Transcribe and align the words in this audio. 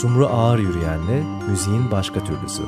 Sumru 0.00 0.26
Ağır 0.26 0.58
Yürüyen'le 0.58 1.24
müziğin 1.48 1.90
başka 1.90 2.24
türlüsü. 2.24 2.62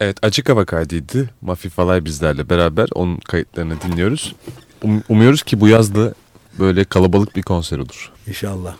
Evet 0.00 0.18
Açık 0.22 0.48
Hava 0.48 0.64
kaydıydı. 0.64 1.30
Mafi 1.40 1.68
Falay 1.68 2.04
bizlerle 2.04 2.48
beraber 2.48 2.88
onun 2.94 3.16
kayıtlarını 3.16 3.80
dinliyoruz. 3.80 4.34
Um, 4.82 5.02
umuyoruz 5.08 5.42
ki 5.42 5.60
bu 5.60 5.68
yaz 5.68 5.94
da 5.94 6.14
böyle 6.58 6.84
kalabalık 6.84 7.36
bir 7.36 7.42
konser 7.42 7.78
olur. 7.78 8.12
İnşallah. 8.26 8.74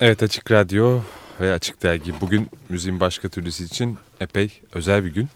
Evet 0.00 0.22
Açık 0.22 0.50
Radyo 0.50 1.00
ve 1.40 1.52
Açık 1.52 1.82
Dergi 1.82 2.20
bugün 2.20 2.48
müziğin 2.68 3.00
başka 3.00 3.28
türlüsü 3.28 3.64
için 3.64 3.98
epey 4.20 4.60
özel 4.72 5.04
bir 5.04 5.14
gün. 5.14 5.28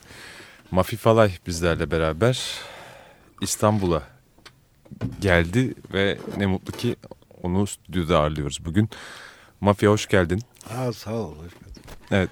Mafi 0.71 0.97
Falay 0.97 1.33
bizlerle 1.47 1.91
beraber 1.91 2.43
İstanbul'a 3.41 4.03
geldi 5.21 5.75
ve 5.95 6.19
ne 6.37 6.47
mutlu 6.47 6.73
ki 6.73 6.97
onu 7.43 7.67
stüdyoda 7.67 8.19
ağırlıyoruz 8.19 8.65
bugün. 8.65 8.89
Mafya 9.61 9.91
hoş 9.91 10.07
geldin. 10.07 10.41
Ha, 10.69 10.93
sağ 10.93 11.15
ol. 11.15 11.37
hoş 11.37 11.53
geldin. 11.53 11.83
Evet. 12.11 12.31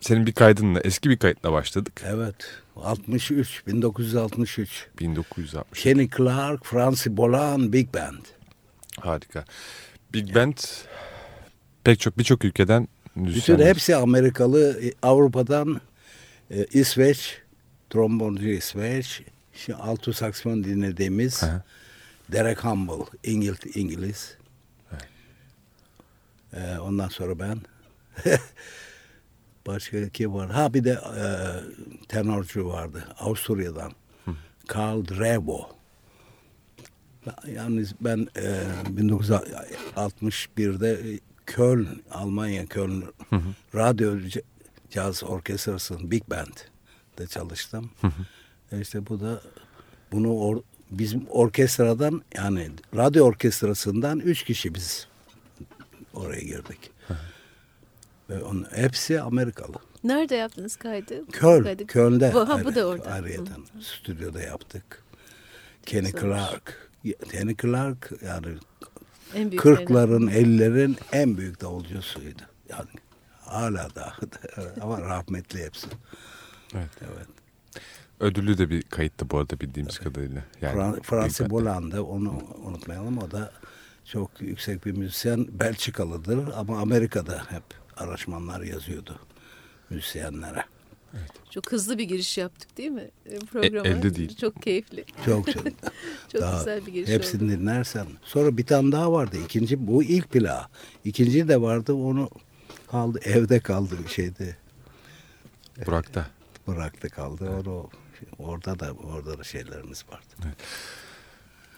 Senin 0.00 0.26
bir 0.26 0.32
kaydınla, 0.32 0.80
eski 0.80 1.10
bir 1.10 1.16
kayıtla 1.16 1.52
başladık. 1.52 2.02
Evet. 2.06 2.62
63, 2.76 3.66
1963. 3.66 4.86
1960. 5.00 5.82
Kenny 5.82 6.08
Clark, 6.16 6.66
Francis 6.66 7.12
Bolan, 7.12 7.72
Big 7.72 7.94
Band. 7.94 8.24
Harika. 9.00 9.44
Big 10.14 10.34
Band 10.34 10.58
pek 11.84 12.00
çok 12.00 12.18
birçok 12.18 12.44
ülkeden 12.44 12.88
Bütün 13.16 13.58
hepsi 13.58 13.96
Amerikalı. 13.96 14.84
E, 14.84 14.92
Avrupa'dan 15.02 15.80
e, 16.50 16.64
İsveç, 16.64 17.38
tromboncu 17.90 18.48
İsveç. 18.48 19.22
Şimdi 19.54 19.78
alto 19.78 20.12
saksifon 20.12 20.64
dinlediğimiz 20.64 21.42
Hı. 21.42 21.62
Derek 22.32 22.64
Humble, 22.64 23.04
İngiliz. 23.24 23.76
İngiliz. 23.76 24.36
E, 26.52 26.78
ondan 26.78 27.08
sonra 27.08 27.38
ben. 27.38 27.58
Başka 29.66 30.08
kim 30.08 30.34
var? 30.34 30.50
Ha 30.50 30.74
bir 30.74 30.84
de 30.84 30.90
e, 30.90 31.24
tenorcu 32.08 32.68
vardı. 32.68 33.04
Avusturya'dan. 33.18 33.92
Karl 34.66 35.04
Drebo. 35.04 35.68
Yalnız 37.46 37.94
ben 38.00 38.28
e, 38.36 38.62
1961'de 39.96 41.18
Köln, 41.46 41.86
Almanya 42.10 42.66
Köln 42.66 43.02
Radyo 43.74 44.18
C- 44.20 44.42
Caz 44.90 45.24
Orkestrası'nın 45.24 46.10
Big 46.10 46.22
Band'de 46.30 47.26
çalıştım. 47.26 47.90
E 48.72 48.80
işte 48.80 49.06
bu 49.06 49.20
da 49.20 49.40
bunu 50.12 50.28
or- 50.28 50.62
bizim 50.90 51.26
orkestradan 51.28 52.22
yani 52.34 52.70
radyo 52.96 53.24
orkestrasından 53.24 54.20
üç 54.20 54.42
kişi 54.44 54.74
biz 54.74 55.06
oraya 56.14 56.40
girdik. 56.42 56.90
Ve 58.30 58.42
onun 58.44 58.66
hepsi 58.74 59.20
Amerikalı. 59.20 59.76
Nerede 60.04 60.34
yaptınız 60.34 60.76
kaydı? 60.76 61.26
Köln, 61.32 61.62
Kaydı- 61.62 61.86
Köln'de. 61.86 62.30
Bu, 62.34 62.48
ha, 62.48 62.64
bu 62.64 62.74
da 62.74 62.86
orada. 62.86 63.10
Ayrıyeten 63.10 63.62
stüdyoda 63.80 64.40
yaptık. 64.42 65.02
Kenny. 65.86 66.12
Clark. 66.12 66.90
Kenny 67.30 67.56
Clark 67.56 68.12
yani 68.24 68.46
En 69.34 69.50
büyük 69.50 69.62
kırkların, 69.62 70.26
ellerin 70.26 70.96
en 71.12 71.36
büyük 71.36 71.60
davulcusuydu. 71.60 72.42
Yani 72.68 72.88
hala 73.40 73.94
da 73.94 74.14
ama 74.80 75.00
rahmetli 75.00 75.64
hepsi. 75.64 75.86
Evet. 76.74 76.88
Evet. 77.00 77.26
Ödüllü 78.20 78.58
de 78.58 78.70
bir 78.70 78.82
kayıttı 78.82 79.30
bu 79.30 79.38
arada 79.38 79.60
bildiğimiz 79.60 79.98
kadarıyla. 79.98 80.44
Yani 80.60 81.02
Fran 81.02 81.22
Band'de. 81.22 81.50
Boland'ı 81.50 82.04
onu 82.04 82.42
unutmayalım. 82.64 83.18
O 83.18 83.30
da 83.30 83.52
çok 84.04 84.40
yüksek 84.40 84.86
bir 84.86 84.92
müzisyen. 84.92 85.46
Belçikalıdır 85.52 86.48
ama 86.56 86.80
Amerika'da 86.80 87.44
hep 87.48 87.62
araşmanlar 87.96 88.60
yazıyordu 88.60 89.18
müzisyenlere. 89.90 90.64
Çok 91.50 91.72
hızlı 91.72 91.98
bir 91.98 92.04
giriş 92.04 92.38
yaptık 92.38 92.78
değil 92.78 92.90
mi 92.90 93.10
e, 93.26 93.38
programa? 93.38 93.88
elde 93.88 94.14
değil. 94.14 94.36
Çok 94.36 94.62
keyifli. 94.62 95.04
Çok 95.24 95.52
çok. 95.52 95.64
Çok 96.32 96.40
Daha 96.40 96.58
güzel 96.58 96.86
bir 96.86 96.92
giriş 96.92 97.08
Hepsini 97.10 97.42
oldu. 97.44 97.52
dinlersen. 97.52 98.06
Sonra 98.22 98.56
bir 98.56 98.66
tane 98.66 98.92
daha 98.92 99.12
vardı. 99.12 99.36
İkinci 99.44 99.86
bu 99.86 100.02
ilk 100.02 100.30
plağı. 100.30 100.66
İkinci 101.04 101.48
de 101.48 101.60
vardı. 101.60 101.92
Onu 101.94 102.30
kaldı 102.90 103.20
evde 103.24 103.60
kaldı 103.60 103.94
bir 104.04 104.08
şeydi. 104.10 104.56
Burak'ta. 105.86 106.26
Bıraktı 106.66 107.08
kaldı. 107.08 107.50
Onu 107.50 107.90
orada 108.38 108.78
da 108.78 108.92
orada 108.92 109.38
da 109.38 109.44
şeylerimiz 109.44 110.04
vardı. 110.12 110.56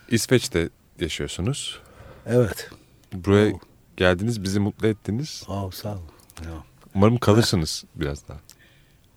İsveç'te 0.08 0.68
yaşıyorsunuz. 1.00 1.80
Evet. 2.26 2.70
Buraya 3.12 3.54
Oh. 3.54 3.58
geldiniz, 3.96 4.42
bizi 4.42 4.60
mutlu 4.60 4.86
ettiniz. 4.88 5.42
Aa, 5.48 5.70
sağ 5.70 5.92
ol. 5.94 5.98
Ya. 6.44 6.64
Umarım 6.94 7.18
kalırsınız 7.18 7.84
biraz 7.94 8.28
daha. 8.28 8.40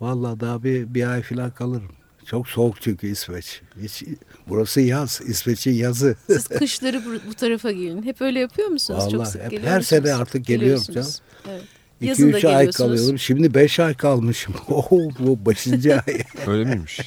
Vallahi 0.02 0.40
daha 0.40 0.64
bir, 0.64 0.94
bir 0.94 1.08
ay 1.08 1.22
falan 1.24 1.52
kalırım. 1.52 1.92
Çok 2.26 2.48
soğuk 2.48 2.82
çünkü 2.82 3.08
İsveç. 3.08 3.62
Hiç, 3.82 4.04
burası 4.48 4.82
yaz. 4.82 5.22
İsveç'in 5.26 5.74
yazı. 5.74 6.16
Siz 6.28 6.48
kışları 6.48 7.06
bu, 7.06 7.30
bu 7.30 7.34
tarafa 7.34 7.72
gelin. 7.72 8.04
Hep 8.04 8.22
öyle 8.22 8.40
yapıyor 8.40 8.68
musunuz? 8.68 9.04
Çok 9.04 9.14
Vallahi 9.14 9.30
sık 9.32 9.42
hep- 9.44 9.52
geliyor 9.52 9.72
her 9.72 9.78
musunuz? 9.78 10.04
sene 10.04 10.14
artık 10.16 10.46
geliyorum 10.46 10.84
Geliyorsunuz. 10.88 11.22
Evet. 11.50 11.62
İki 12.02 12.06
Yazın 12.10 12.34
da 12.34 12.38
üç 12.38 12.46
ay 12.46 12.52
geliyorsunuz. 12.52 12.78
kalıyorum. 12.78 13.20
Şimdi 13.20 13.54
beş 13.54 13.80
ay 13.80 13.94
kalmışım. 13.94 14.54
Oh, 14.68 14.92
bu 15.20 15.46
beşinci 15.46 15.94
ay. 15.96 16.24
Öyle 16.48 16.64
miymiş? 16.70 17.00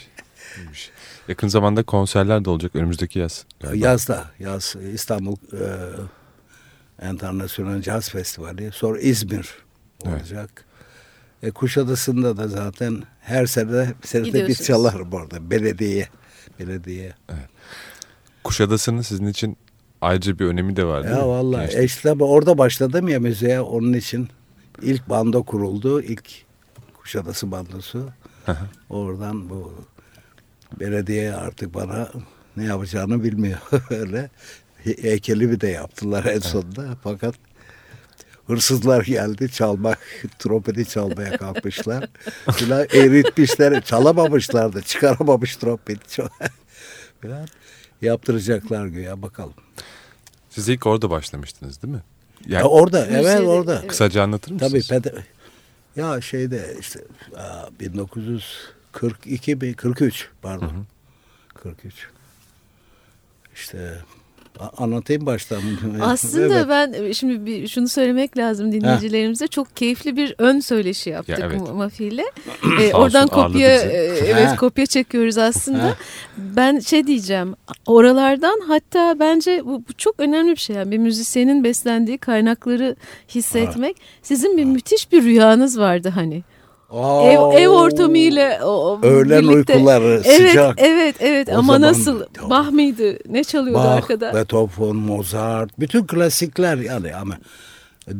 İyiymiş. 0.56 0.90
Yakın 1.28 1.48
zamanda 1.48 1.82
konserler 1.82 2.44
de 2.44 2.50
olacak 2.50 2.76
önümüzdeki 2.76 3.18
yaz. 3.18 3.44
galiba. 3.60 3.86
Yazda. 3.86 4.24
Yaz 4.38 4.76
İstanbul 4.94 5.36
e, 7.02 7.08
International 7.10 7.82
Jazz 7.82 8.08
Festivali. 8.08 8.70
Sonra 8.72 9.00
İzmir 9.00 9.48
Evet. 10.06 10.34
E, 11.42 11.50
Kuşadası'nda 11.50 12.36
da 12.36 12.48
zaten 12.48 13.02
her 13.20 13.46
sene 13.46 13.92
senede 14.04 14.26
bir 14.26 14.32
Gidiyorsunuz. 14.32 14.66
çalarım 14.66 15.12
orada. 15.12 15.50
Belediye. 15.50 16.08
Belediye. 16.58 17.12
Kuşadası'nın 18.44 19.00
sizin 19.00 19.26
için 19.26 19.56
ayrıca 20.00 20.38
bir 20.38 20.44
önemi 20.46 20.76
de 20.76 20.84
var 20.84 21.02
değil 21.04 21.14
mi? 21.14 21.20
Ya 21.20 21.28
vallahi 21.28 21.60
Gençlik. 21.60 21.80
e 21.80 21.84
işte 21.84 22.12
orada 22.12 22.58
başladım 22.58 23.08
ya 23.08 23.20
müziğe 23.20 23.60
onun 23.60 23.92
için 23.92 24.28
ilk 24.82 25.08
bando 25.08 25.42
kuruldu. 25.42 26.02
İlk 26.02 26.28
Kuşadası 26.98 27.50
bandosu. 27.50 28.08
Oradan 28.90 29.50
bu 29.50 29.74
belediye 30.80 31.34
artık 31.34 31.74
bana 31.74 32.08
ne 32.56 32.64
yapacağını 32.64 33.24
bilmiyor. 33.24 33.58
Öyle 33.90 34.30
He- 34.84 35.02
heykeli 35.02 35.50
bir 35.50 35.60
de 35.60 35.68
yaptılar 35.68 36.24
en 36.24 36.38
sonunda. 36.38 36.96
Fakat 37.02 37.34
hırsızlar 38.50 39.02
geldi 39.04 39.52
çalmak, 39.52 39.98
trompeti 40.38 40.88
çalmaya 40.88 41.36
kalkmışlar. 41.36 42.08
Filan 42.52 42.82
eritmişler, 42.92 43.80
çalamamışlardı, 43.82 44.82
çıkaramamış 44.82 45.56
trompeti. 45.56 46.22
Filan 47.20 47.48
yaptıracaklar 48.02 48.86
güya 48.86 49.22
bakalım. 49.22 49.54
Siz 50.50 50.68
ilk 50.68 50.86
orada 50.86 51.10
başlamıştınız 51.10 51.82
değil 51.82 51.94
mi? 51.94 52.02
Yani 52.46 52.62
Ya 52.62 52.68
orada, 52.68 53.06
evet 53.06 53.40
orada. 53.40 53.86
kısaca 53.86 54.22
anlatır 54.22 54.52
mısınız? 54.52 54.88
Tabii 54.88 55.00
pede- 55.02 55.24
ya 55.96 56.20
şeyde 56.20 56.76
işte 56.80 57.00
aa, 57.36 57.68
1942 57.80 59.56
mi 59.56 59.74
43 59.74 60.28
pardon. 60.42 60.86
43. 61.54 61.94
İşte 63.54 63.98
anlatayım 64.76 65.26
baştan. 65.26 65.60
Aslında 66.00 66.54
Evet. 66.54 66.66
ben 66.68 67.12
şimdi 67.12 67.46
bir 67.46 67.68
şunu 67.68 67.88
söylemek 67.88 68.38
lazım 68.38 68.72
dinleyicilerimize. 68.72 69.46
Çok 69.46 69.76
keyifli 69.76 70.16
bir 70.16 70.34
ön 70.38 70.60
söyleşi 70.60 71.10
yaptık 71.10 71.38
Ya 71.38 71.46
evet. 71.46 71.60
Ma- 71.60 71.72
Mafi 71.72 72.04
ile. 72.04 72.24
Ee, 72.80 72.92
oradan 72.94 73.24
olsun, 73.28 73.34
kopya 73.34 73.68
e, 73.82 73.96
evet 74.26 74.48
Ha. 74.48 74.56
kopya 74.56 74.86
çekiyoruz 74.86 75.38
aslında. 75.38 75.84
Ha. 75.84 75.96
Ben 76.36 76.78
şey 76.78 77.06
diyeceğim. 77.06 77.54
Oralardan 77.86 78.60
hatta 78.68 79.16
bence 79.18 79.62
bu, 79.64 79.82
bu 79.88 79.92
çok 79.98 80.14
önemli 80.20 80.50
bir 80.50 80.56
şey. 80.56 80.76
Yani 80.76 80.90
bir 80.90 80.98
müzisyenin 80.98 81.64
beslendiği 81.64 82.18
kaynakları 82.18 82.96
hissetmek. 83.28 83.96
Sizin 84.22 84.56
bir 84.56 84.64
müthiş 84.64 85.12
bir 85.12 85.22
rüyanız 85.22 85.78
vardı 85.78 86.08
hani. 86.14 86.42
Ev, 86.94 87.62
ev 87.62 87.68
ortamıyla 87.68 88.66
o, 88.66 88.98
Öğlen 89.02 89.42
birlikte. 89.48 89.74
uykuları, 89.74 90.22
Evet, 90.24 90.48
sıcak. 90.50 90.74
evet, 90.78 91.16
evet. 91.20 91.48
O 91.48 91.52
Ama 91.52 91.62
zaman- 91.72 91.82
nasıl? 91.82 92.20
Bach 92.50 92.70
mıydı? 92.70 93.18
Ne 93.28 93.44
çalıyordu 93.44 93.78
Bach, 93.84 93.86
arkada? 93.96 94.34
Beethoven, 94.34 94.96
Mozart, 94.96 95.80
bütün 95.80 96.06
klasikler 96.06 96.76
yani 96.78 97.14
ama 97.14 97.38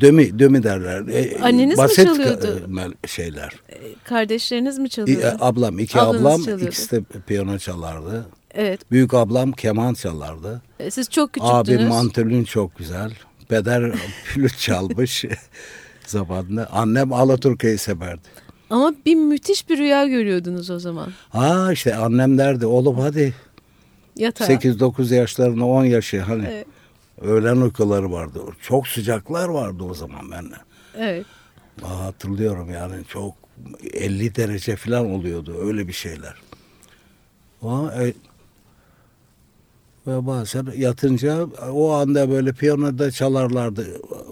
dömi 0.00 0.38
dömi 0.38 0.62
derler. 0.62 1.08
E, 1.08 1.38
Anneniz 1.42 1.78
mi 1.78 1.82
basit 1.82 2.06
çalıyordu? 2.06 2.46
ka- 2.46 2.72
mel- 2.74 3.06
şeyler. 3.08 3.52
Kardeşleriniz 4.04 4.78
mi 4.78 4.90
çalıyordu? 4.90 5.26
e, 5.26 5.36
ablam, 5.44 5.78
iki 5.78 6.00
Ablanız 6.00 6.20
ablam, 6.22 6.40
çalıyordu. 6.42 6.64
ikisi 6.64 6.90
de 6.96 7.00
piyano 7.26 7.58
çalardı. 7.58 8.26
Evet. 8.54 8.90
Büyük 8.90 9.14
ablam 9.14 9.52
keman 9.52 9.94
çalardı. 9.94 10.62
E, 10.80 10.90
Siz 10.90 11.10
çok 11.10 11.32
küçüktünüz. 11.32 11.80
Abi 11.80 11.88
mantolin 11.88 12.44
çok 12.44 12.76
güzel. 12.78 13.12
Peder 13.48 13.92
flüt 14.24 14.58
çalmış 14.58 15.24
zamanında. 16.06 16.68
Annem 16.72 17.12
Alaturka'yı 17.12 17.78
severdi. 17.78 18.28
Ama 18.70 18.94
bir 19.06 19.14
müthiş 19.14 19.68
bir 19.68 19.78
rüya 19.78 20.06
görüyordunuz 20.06 20.70
o 20.70 20.78
zaman. 20.78 21.08
Ha 21.30 21.72
işte 21.72 21.94
annem 21.96 22.38
derdi 22.38 22.66
oğlum 22.66 22.98
hadi 22.98 23.34
Yatağa. 24.16 24.44
8-9 24.46 25.14
yaşlarında 25.14 25.64
10 25.64 25.84
yaşı 25.84 26.20
hani 26.20 26.46
Evet. 26.50 26.66
öğlen 27.20 27.56
uykuları 27.56 28.12
vardı. 28.12 28.40
Çok 28.62 28.88
sıcaklar 28.88 29.48
vardı 29.48 29.84
o 29.90 29.94
zaman 29.94 30.30
ben. 30.30 30.44
Evet. 30.98 31.26
Aa, 31.82 32.04
hatırlıyorum 32.04 32.70
yani 32.70 32.94
çok 33.08 33.34
50 33.92 34.34
derece 34.36 34.76
falan 34.76 35.10
oluyordu 35.10 35.56
öyle 35.62 35.88
bir 35.88 35.92
şeyler. 35.92 36.34
Ama 37.62 37.94
e, 37.94 38.12
ve 40.06 40.26
bazen 40.26 40.66
yatınca 40.76 41.44
o 41.72 41.92
anda 41.92 42.30
böyle 42.30 42.52
piyanoda 42.52 43.10
çalarlardı. 43.10 43.86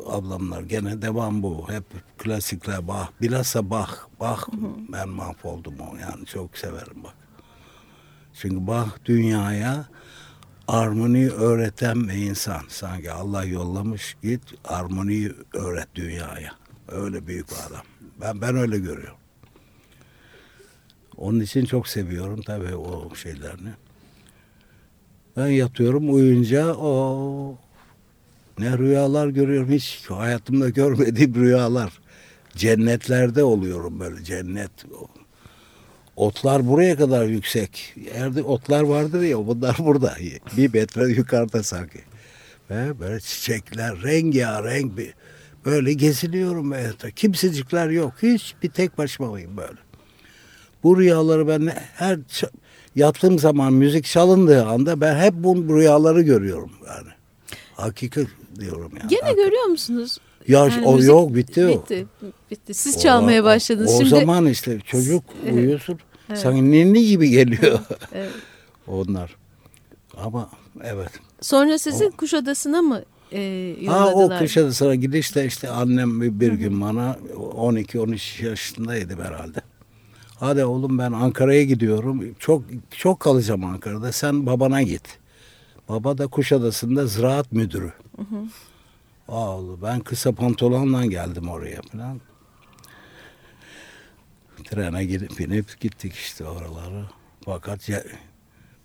Ablamlar 0.08 0.62
gene 0.62 1.02
devam 1.02 1.42
bu. 1.42 1.66
Hep 1.68 1.84
klasikler 2.18 2.88
Bach. 2.88 3.08
Bilhassa 3.20 3.70
Bach. 3.70 3.92
Bach 4.20 4.48
ben 4.92 5.08
mahvoldum 5.08 5.74
o. 5.80 5.96
Yani 5.96 6.26
çok 6.26 6.58
severim 6.58 7.04
bak. 7.04 7.14
Çünkü 8.34 8.66
Bach 8.66 8.90
dünyaya 9.04 9.86
armoni 10.68 11.30
öğreten 11.30 12.08
bir 12.08 12.14
insan. 12.14 12.62
Sanki 12.68 13.12
Allah 13.12 13.44
yollamış 13.44 14.16
git 14.22 14.42
armoniyi 14.64 15.32
öğret 15.54 15.94
dünyaya. 15.94 16.52
Öyle 16.88 17.26
büyük 17.26 17.50
bir 17.50 17.56
adam. 17.68 17.82
Ben 18.20 18.40
ben 18.40 18.56
öyle 18.56 18.78
görüyorum. 18.78 19.18
Onun 21.16 21.40
için 21.40 21.64
çok 21.64 21.88
seviyorum 21.88 22.42
tabii 22.42 22.76
o 22.76 23.14
şeylerini. 23.14 23.70
Ben 25.36 25.46
yatıyorum 25.46 26.14
uyuyunca 26.14 26.74
o 26.74 27.58
ne 28.58 28.78
rüyalar 28.78 29.28
görüyorum 29.28 29.70
hiç 29.70 30.04
hayatımda 30.08 30.68
görmediğim 30.68 31.34
rüyalar. 31.34 31.92
Cennetlerde 32.56 33.44
oluyorum 33.44 34.00
böyle 34.00 34.24
cennet. 34.24 34.70
Otlar 36.16 36.68
buraya 36.68 36.96
kadar 36.96 37.26
yüksek. 37.26 37.94
Yerde 38.14 38.42
otlar 38.42 38.82
vardır 38.82 39.22
ya 39.22 39.46
bunlar 39.46 39.76
burada. 39.84 40.16
Bir 40.56 40.74
metre 40.74 41.08
yukarıda 41.08 41.62
sanki. 41.62 42.00
Ve 42.70 43.00
böyle 43.00 43.20
çiçekler 43.20 44.02
rengarenk 44.02 44.98
bir 44.98 45.14
böyle 45.64 45.92
geziniyorum 45.92 46.70
ben. 46.70 46.92
Kimsecikler 47.16 47.90
yok. 47.90 48.12
Hiç 48.22 48.54
bir 48.62 48.70
tek 48.70 48.98
başımayım 48.98 49.56
böyle. 49.56 49.78
Bu 50.82 50.98
rüyaları 50.98 51.48
ben 51.48 51.72
her 51.94 52.18
yattığım 52.96 53.38
zaman 53.38 53.72
müzik 53.72 54.04
çalındığı 54.04 54.66
anda 54.66 55.00
ben 55.00 55.18
hep 55.18 55.34
bu 55.34 55.76
rüyaları 55.76 56.22
görüyorum 56.22 56.70
yani. 56.86 57.08
Hakikat 57.74 58.26
diyorum 58.60 58.92
yani. 59.00 59.08
Gene 59.10 59.20
Hakik- 59.20 59.36
görüyor 59.36 59.64
musunuz? 59.64 60.18
Ya 60.48 60.58
Yani 60.58 60.86
o 60.86 60.94
müzik- 60.96 61.08
yok 61.08 61.34
bitti 61.34 61.66
o. 61.66 61.68
Bitti. 61.68 62.06
Bitti. 62.50 62.74
Siz 62.74 63.02
çalmaya 63.02 63.42
O- 63.42 63.44
başladınız. 63.44 63.94
O 63.94 63.98
Şimdi 63.98 64.08
zaman 64.10 64.46
işte 64.46 64.80
çocuk 64.80 65.24
Evet. 65.44 65.54
uyuyorsun. 65.54 65.98
Evet. 66.28 66.38
Sanki 66.38 66.70
ninni 66.70 67.06
gibi 67.06 67.30
geliyor 67.30 67.78
Evet. 68.14 68.30
onlar. 68.86 69.36
Ama 70.16 70.50
evet. 70.84 71.10
sonra 71.40 71.78
sizi 71.78 72.10
Kuşadası'na 72.10 72.82
mı 72.82 73.02
e, 73.32 73.74
Ha 73.86 74.06
o 74.06 74.10
yolladılar? 74.10 74.38
Kuşadası'na 74.38 74.94
gidişte 74.94 75.46
işte 75.46 75.68
annem 75.68 76.20
bir, 76.20 76.40
bir 76.40 76.52
gün 76.52 76.80
bana 76.80 77.16
12-13 77.36 78.44
yaşındaydım 78.44 79.20
herhalde. 79.20 79.58
Hadi 80.40 80.64
oğlum 80.64 80.98
ben 80.98 81.12
Ankara'ya 81.12 81.62
gidiyorum. 81.64 82.34
Çok 82.38 82.62
çok 82.90 83.20
kalacağım 83.20 83.64
Ankara'da. 83.64 84.12
Sen 84.12 84.46
babana 84.46 84.82
git. 84.82 85.02
Baba 85.88 86.18
da 86.18 86.26
Kuşadası'nda 86.26 87.06
ziraat 87.06 87.52
müdürü. 87.52 87.92
Aa 89.28 89.56
oğlum 89.56 89.82
ben 89.82 90.00
kısa 90.00 90.32
pantolonla 90.32 91.06
geldim 91.06 91.48
oraya 91.48 91.80
falan. 91.92 92.20
Trene 94.64 95.04
gidip 95.04 95.38
binip 95.38 95.80
gittik 95.80 96.14
işte 96.14 96.44
oraları. 96.44 97.04
Fakat 97.44 97.88
ya, 97.88 98.02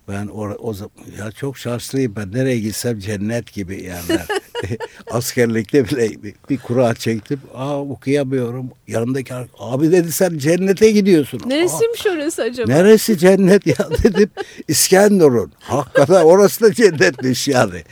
ben 0.08 0.28
or, 0.28 0.56
o 0.60 0.74
ya 1.20 1.32
çok 1.32 1.58
şanslıyım 1.58 2.16
ben 2.16 2.32
nereye 2.32 2.60
gitsem 2.60 3.00
cennet 3.00 3.54
gibi 3.54 3.84
yerler. 3.84 4.28
Askerlikte 5.12 5.86
bile 5.90 6.24
bir, 6.24 6.36
bir 6.50 6.58
kura 6.58 6.96
çektim. 6.96 7.42
Aa 7.54 7.80
okuyamıyorum. 7.82 8.70
Yanındaki 8.88 9.34
ar- 9.34 9.48
abi 9.60 9.92
dedi 9.92 10.12
sen 10.12 10.38
cennete 10.38 10.92
gidiyorsun. 10.92 11.40
Aa, 11.40 11.48
Neresiymiş 11.48 12.08
orası 12.08 12.42
acaba? 12.42 12.74
Neresi 12.74 13.18
cennet 13.18 13.68
ya 13.68 13.90
dedim. 14.04 14.30
İskenderun. 14.68 15.52
Hakikaten 15.60 16.24
orası 16.24 16.62
da 16.62 16.74
cennetmiş 16.74 17.48
yani. 17.48 17.84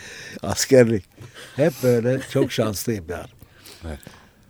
Askerlik. 0.43 1.10
Hep 1.55 1.73
böyle 1.83 2.19
çok 2.31 2.51
şanslıyım 2.51 3.05
yani. 3.09 3.25
Evet. 3.85 3.99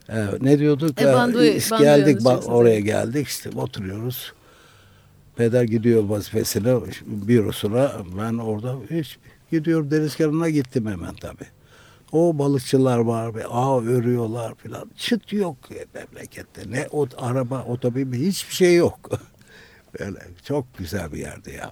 Evet, 0.10 0.42
ne 0.42 0.60
diyorduk? 0.60 1.02
E, 1.02 1.04
Ya, 1.04 1.14
bandoyu- 1.14 1.52
is- 1.56 1.72
bandoyu 1.72 1.96
geldik 1.98 2.22
ba- 2.22 2.46
oraya 2.46 2.80
geldik 2.80 3.28
işte 3.28 3.50
oturuyoruz. 3.56 4.34
Peder 5.36 5.64
gidiyor 5.64 6.04
vazifesine, 6.04 6.76
bürosuna. 7.06 7.92
Ben 8.18 8.34
orada 8.38 8.76
hiç 8.90 9.18
gidiyorum 9.52 9.92
deniz 9.92 10.16
kenarına 10.16 10.50
gittim 10.50 10.88
hemen 10.88 11.16
tabii. 11.16 11.46
O 12.12 12.38
balıkçılar 12.40 12.98
var 12.98 13.36
ve 13.36 13.46
ağ 13.46 13.82
örüyorlar 13.82 14.56
filan. 14.56 14.92
Çıt 14.98 15.34
yok 15.34 15.58
memlekette. 15.94 16.72
Ne 16.72 16.88
o 16.92 17.08
araba, 17.18 17.64
otomobil 17.64 18.28
hiçbir 18.28 18.54
şey 18.56 18.76
yok. 18.76 19.10
Böyle 20.00 20.20
çok 20.44 20.78
güzel 20.78 21.12
bir 21.12 21.18
yerdi 21.18 21.52
ya. 21.52 21.72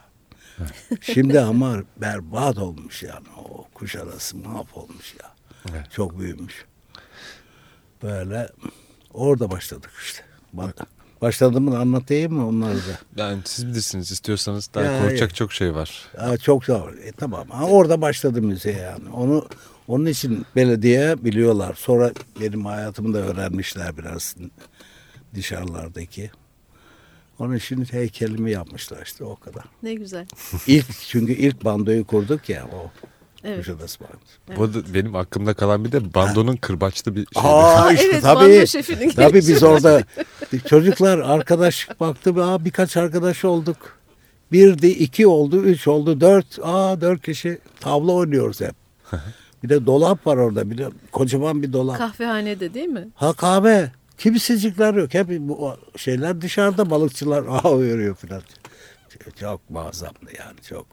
Şimdi 1.01 1.39
ama 1.39 1.78
berbat 1.98 2.58
olmuş 2.58 3.04
yani. 3.04 3.28
O 3.48 3.63
Kuşadası 3.74 4.38
mahvolmuş 4.38 5.16
ya. 5.24 5.32
Evet. 5.72 5.92
Çok 5.92 6.20
büyümüş. 6.20 6.66
Böyle 8.04 8.50
orada 9.13 9.51
başladık 9.51 9.92
işte. 10.04 10.24
Bak, 10.54 10.75
başladığımı 11.22 11.80
anlatayım 11.80 12.34
mı 12.34 12.48
onları 12.48 12.78
da? 12.78 13.00
Yani 13.16 13.42
siz 13.46 13.68
bilirsiniz 13.68 14.12
istiyorsanız 14.12 14.70
daha 14.74 14.84
Ya, 14.84 15.00
konuşacak 15.00 15.30
ya. 15.30 15.36
çok 15.36 15.54
şey 15.54 15.75
var. 15.75 16.08
Ya 16.18 16.38
çok 16.38 16.66
zor. 16.66 16.94
E, 16.94 17.12
tamam. 17.12 17.50
Ha, 17.50 17.63
orada 17.66 18.01
başladı 18.01 18.42
müziğe 18.42 18.75
yani. 18.78 19.10
Onu 19.10 19.48
onun 19.88 20.06
için 20.06 20.46
belediye 20.56 21.24
biliyorlar. 21.24 21.74
Sonra 21.75 22.12
benim 22.42 22.66
hayatımı 22.66 23.13
da 23.13 23.18
öğrenmişler 23.18 23.98
biraz 23.98 24.36
dışarılardaki. 25.36 26.32
Onun 27.39 27.55
için 27.55 27.86
heykelimi 27.91 28.51
yapmışlar 28.51 29.01
işte 29.05 29.24
o 29.24 29.36
kadar. 29.36 29.63
Ne 29.84 29.93
güzel. 29.93 30.25
İlk 30.67 30.86
çünkü 31.08 31.34
ilk 31.34 31.65
bandoyu 31.65 32.05
kurduk 32.05 32.50
ya 32.50 32.67
o 32.74 32.91
Evet. 33.43 33.58
Kuşadası 33.58 34.00
Bandosu. 34.00 34.58
Bu 34.58 34.63
arada 34.63 34.93
benim 34.93 35.15
aklımda 35.15 35.53
kalan 35.53 35.86
bir 35.86 35.91
de 35.91 36.13
bandonun 36.13 36.55
kırbaçlı 36.55 37.15
bir 37.15 37.27
şey. 37.34 37.43
Aa 37.46 37.91
işte 37.91 38.08
evet, 38.12 38.22
tabii. 38.22 38.65
Tabii 39.15 39.38
biz 39.38 39.63
orada 39.63 40.03
çocuklar 40.67 41.19
arkadaş 41.19 41.88
baktım 42.00 42.39
aa 42.39 42.65
birkaç 42.65 42.98
arkadaş 42.98 43.46
olduk. 43.46 44.00
Bir 44.51 44.81
de 44.81 44.89
iki 44.89 45.27
oldu, 45.27 45.63
üç 45.63 45.88
oldu, 45.88 46.22
dört. 46.22 46.60
Aa 46.63 47.01
dört 47.01 47.22
kişi 47.22 47.60
tavla 47.79 48.12
oynuyoruz 48.12 48.62
hep. 48.62 48.75
Bir 49.63 49.69
de 49.69 49.86
dolap 49.86 50.27
var 50.27 50.38
orada. 50.38 50.69
Bir 50.72 50.77
de 50.77 50.89
kocaman 51.12 51.63
bir 51.63 51.74
dolap. 51.74 51.98
Kahvehanede 51.98 52.74
değil 52.74 52.88
mi? 52.88 53.08
Ha 53.15 53.34
kahve. 53.34 53.91
Kimsecikler 54.19 54.93
yok. 54.93 55.13
Hep 55.13 55.27
bu 55.29 55.75
şeyler 55.95 56.41
dışarıda 56.41 56.89
balıkçılar 56.89 57.43
aa 57.49 57.69
yürüyor 57.69 58.15
falan. 58.15 58.41
Çok 59.39 59.69
muazzamdı 59.69 60.31
yani 60.39 60.61
çok. 60.69 60.85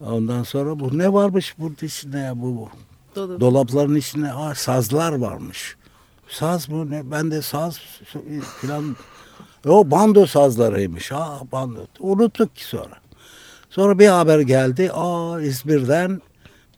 Ondan 0.00 0.42
sonra 0.42 0.80
bu 0.80 0.98
ne 0.98 1.12
varmış 1.12 1.54
bunun 1.58 1.76
içinde 1.82 2.18
ya 2.18 2.42
bu, 2.42 2.56
bu. 2.56 2.68
Dolu. 3.16 3.40
Dolapların 3.40 3.94
içinde 3.94 4.32
aa, 4.32 4.54
sazlar 4.54 5.12
varmış. 5.12 5.76
Saz 6.28 6.68
mı 6.68 6.90
ne? 6.90 7.10
Ben 7.10 7.30
de 7.30 7.42
saz 7.42 7.80
filan. 8.60 8.96
O 9.66 9.90
bando 9.90 10.26
sazlarıymış. 10.26 11.12
Ha 11.12 11.40
bando. 11.52 11.86
Unuttuk 12.00 12.56
ki 12.56 12.64
sonra. 12.64 12.94
Sonra 13.70 13.98
bir 13.98 14.06
haber 14.06 14.40
geldi. 14.40 14.90
Aa 14.92 15.40
İzmir'den 15.40 16.20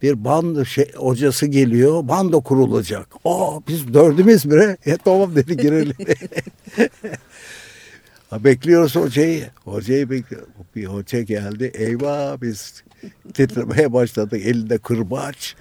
bir 0.02 0.24
bando 0.24 0.64
şey, 0.64 0.92
hocası 0.92 1.46
geliyor. 1.46 2.08
Bando 2.08 2.40
kurulacak. 2.40 3.08
Aa 3.24 3.60
biz 3.68 3.94
dördüm 3.94 4.28
İzmir'e. 4.28 4.76
E, 4.86 4.96
tamam 4.96 5.36
dedi 5.36 5.56
girelim. 5.56 5.96
Bekliyoruz 8.44 8.96
hocayı. 8.96 9.46
Hocayı 9.64 10.10
bekliyoruz. 10.10 10.48
Bir 10.76 10.84
hoca 10.84 11.20
geldi. 11.20 11.72
Eyvah 11.74 12.40
biz 12.42 12.82
titremeye 13.34 13.92
başladık. 13.92 14.40
Elinde 14.44 14.78
kırbaç, 14.78 15.56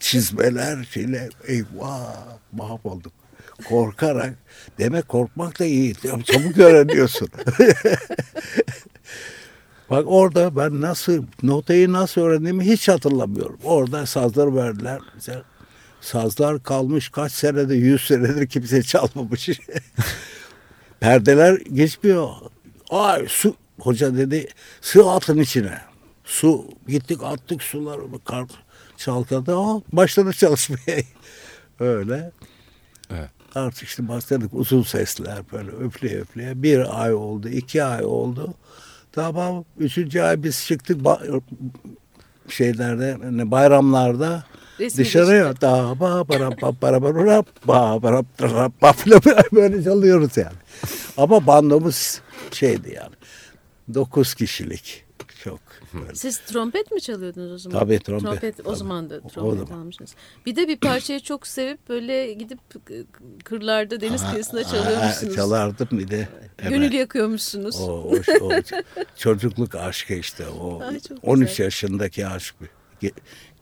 çizmeler, 0.00 0.88
şeyler. 0.90 1.28
Eyvah 1.46 2.26
mahvolduk. 2.52 3.12
Korkarak. 3.68 4.34
Demek 4.78 5.08
korkmak 5.08 5.60
da 5.60 5.64
iyi. 5.64 5.94
Çabuk 6.24 6.58
öğreniyorsun. 6.58 7.28
Bak 9.90 10.04
orada 10.08 10.56
ben 10.56 10.80
nasıl 10.80 11.24
notayı 11.42 11.92
nasıl 11.92 12.20
öğrendiğimi 12.20 12.64
hiç 12.64 12.88
hatırlamıyorum. 12.88 13.58
Orada 13.64 14.06
sazlar 14.06 14.56
verdiler 14.56 15.00
bize. 15.16 15.42
Sazlar 16.00 16.62
kalmış 16.62 17.08
kaç 17.08 17.32
senede 17.32 17.74
yüz 17.74 18.06
senedir 18.06 18.46
kimse 18.46 18.82
çalmamış. 18.82 19.48
Perdeler 21.00 21.60
geçmiyor. 21.72 22.28
Ay 22.90 23.26
su 23.28 23.54
hoca 23.80 24.16
dedi 24.16 24.48
su 24.80 25.10
atın 25.10 25.38
içine. 25.38 25.78
Su 26.24 26.64
gittik 26.88 27.22
attık 27.22 27.62
suları 27.62 28.02
kar 28.24 28.46
çalkadı. 28.96 29.56
Aa, 29.56 29.80
başladı 29.92 30.32
çalışmaya. 30.32 31.02
Öyle. 31.80 32.30
Evet. 33.10 33.30
Artık 33.54 33.88
işte 33.88 34.08
başladık 34.08 34.50
uzun 34.52 34.82
sesler 34.82 35.38
böyle 35.52 35.70
öfleye 35.70 36.20
öfleye. 36.20 36.62
Bir 36.62 37.02
ay 37.02 37.14
oldu, 37.14 37.48
iki 37.48 37.84
ay 37.84 38.04
oldu. 38.04 38.54
Tamam, 39.18 39.64
üçüncü 39.78 40.20
ay 40.20 40.42
biz 40.42 40.66
çıktık 40.66 41.00
ba- 41.00 41.40
şeylerde, 42.48 43.16
hani 43.22 43.50
bayramlarda 43.50 44.44
Resmi 44.80 45.04
dışarıya 45.04 45.60
da 45.60 46.00
ba 46.00 46.28
bara 46.28 46.50
ba 46.50 46.72
bara 46.82 47.02
bara 47.02 47.24
ra, 47.24 47.44
ba 47.64 48.02
bara 48.02 48.22
ra, 48.40 48.70
ba 48.82 48.94
böyle 49.52 49.84
çalıyoruz 49.84 50.36
yani. 50.36 50.56
Ama 51.16 51.46
bandomuz 51.46 52.20
şeydi 52.52 52.94
yani. 52.94 53.14
Dokuz 53.94 54.34
kişilik. 54.34 55.04
Siz 56.14 56.38
trompet 56.38 56.92
mi 56.92 57.00
çalıyordunuz 57.00 57.52
o 57.52 57.58
zaman? 57.58 57.78
Tabii, 57.78 57.98
trompet. 57.98 58.60
o 58.60 58.62
Tabii. 58.62 58.76
zaman 58.76 59.10
da 59.10 59.20
O 59.24 59.28
trompet 59.28 59.68
zaman. 59.68 59.80
almışsınız. 59.80 60.14
Bir 60.46 60.56
de 60.56 60.68
bir 60.68 60.76
parçayı 60.76 61.20
çok 61.20 61.46
sevip 61.46 61.88
böyle 61.88 62.32
gidip 62.32 62.58
kırlarda 63.44 64.00
deniz 64.00 64.30
kıyısında 64.30 64.64
çalıyormuşsunuz. 64.64 65.34
çalardım 65.34 65.88
bir 65.92 66.08
de. 66.08 66.28
hemen. 66.56 66.72
Gönül 66.80 66.92
yakıyormuşsunuz. 66.92 67.80
O, 67.80 67.84
o, 67.84 68.12
o 68.40 68.50
çocukluk 69.16 69.74
aşkı 69.74 70.14
işte. 70.14 70.44
O 70.48 70.82
Ay, 70.82 71.00
çok 71.00 71.18
13 71.22 71.48
güzel. 71.50 71.64
yaşındaki 71.64 72.26
aşk. 72.26 72.54
Ge- 73.02 73.12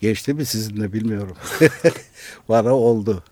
geçti 0.01 0.35
mi 0.35 0.45
sizinle 0.47 0.93
bilmiyorum. 0.93 1.37
Bana 2.49 2.75
oldu. 2.75 3.23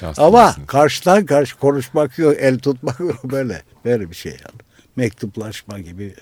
Şanslı 0.00 0.22
Ama 0.22 0.46
mısınız? 0.46 0.66
karşıdan 0.66 1.26
karşı 1.26 1.58
konuşmak 1.58 2.18
yok, 2.18 2.34
el 2.38 2.58
tutmak 2.58 3.00
yok 3.00 3.24
böyle. 3.24 3.62
Böyle 3.84 4.10
bir 4.10 4.16
şey 4.16 4.32
yani. 4.32 4.60
Mektuplaşma 4.96 5.78
gibi. 5.78 6.14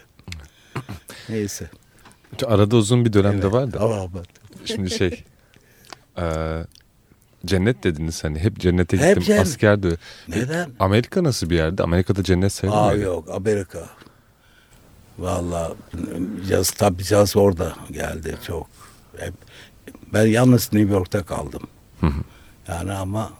Neyse. 1.28 1.70
Arada 2.46 2.76
uzun 2.76 3.04
bir 3.04 3.12
dönemde 3.12 3.42
Evet, 3.42 3.52
var 3.52 3.72
da. 3.72 3.78
Tamam. 3.78 4.10
ben- 4.14 4.24
Şimdi 4.64 4.90
şey 4.90 5.24
e, 6.18 6.24
cennet 7.46 7.84
dediniz 7.84 8.24
hani 8.24 8.38
hep 8.38 8.60
cennete 8.60 8.96
Hep 8.98 9.08
gittim 9.08 9.22
cennet. 9.22 9.40
asker 9.42 9.82
de. 9.82 9.96
Neden? 10.28 10.70
Amerika 10.80 11.24
nasıl 11.24 11.50
bir 11.50 11.56
yerde? 11.56 11.82
Amerika'da 11.82 12.22
cennet 12.22 12.52
sayılmıyor. 12.52 12.90
Aa 12.90 12.94
yok 12.94 13.28
Amerika. 13.30 13.88
Vallahi 15.18 15.74
caz 16.48 16.70
tabii 16.70 17.04
caz 17.04 17.36
orada 17.36 17.72
geldi 17.90 18.36
çok. 18.46 18.66
Hep, 19.18 19.34
ben 20.12 20.26
yalnız 20.26 20.72
New 20.72 20.92
York'ta 20.94 21.22
kaldım. 21.22 21.62
Yani 22.68 22.92
ama 22.92 23.30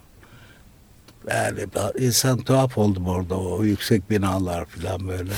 yani 1.29 1.59
insan 1.99 2.37
tuhaf 2.37 2.77
oldum 2.77 3.07
orada 3.07 3.35
o 3.37 3.63
yüksek 3.63 4.09
binalar 4.09 4.65
falan 4.65 5.07
böyle. 5.07 5.31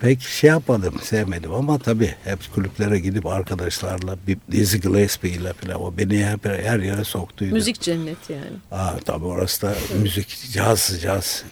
Pek 0.00 0.22
şey 0.22 0.50
yapmadım, 0.50 0.94
sevmedim 1.02 1.54
ama 1.54 1.78
tabii 1.78 2.14
hep 2.24 2.54
kulüplere 2.54 2.98
gidip 2.98 3.26
arkadaşlarla 3.26 4.16
bir 4.26 4.38
Dizzy 4.50 4.76
Gillespie 4.76 5.30
ile 5.30 5.52
falan 5.52 5.82
o 5.82 5.96
beni 5.98 6.26
hep 6.26 6.44
her 6.44 6.78
yere 6.78 7.04
soktuydu. 7.04 7.54
Müzik 7.54 7.80
cenneti 7.80 8.32
yani. 8.32 8.56
Aa, 8.70 8.96
tabii 9.04 9.24
orası 9.24 9.62
da 9.62 9.74
müzik, 10.02 10.52
caz, 10.52 11.00
caz 11.02 11.44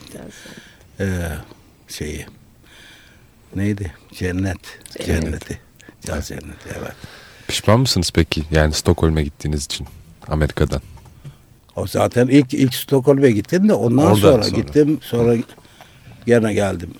ee, 1.00 1.28
şeyi. 1.88 2.26
Neydi? 3.56 3.92
Cennet. 4.12 4.61
Cenneti. 5.06 5.61
Caz 6.06 6.28
cenneti 6.28 6.68
evet. 6.80 6.92
Pişman 7.49 7.80
mısınız 7.80 8.11
peki? 8.14 8.44
Yani 8.50 8.72
Stockholm'e 8.72 9.22
gittiğiniz 9.22 9.64
için 9.64 9.87
Amerika'dan. 10.28 10.82
O 11.76 11.87
zaten 11.87 12.26
ilk 12.26 12.54
ilk 12.54 12.75
Stockholm'e 12.75 13.30
gittim 13.30 13.68
de 13.68 13.75
ondan 13.75 14.04
Oradan 14.04 14.14
sonra, 14.14 14.42
sonra. 14.42 14.56
gittim 14.56 14.99
sonra 15.02 15.37
gene 16.26 16.54
geldim. 16.54 16.90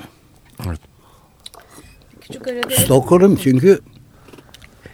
Küçük 2.33 2.49
arada 2.49 2.71
Stockholm 2.71 3.37
çünkü 3.37 3.81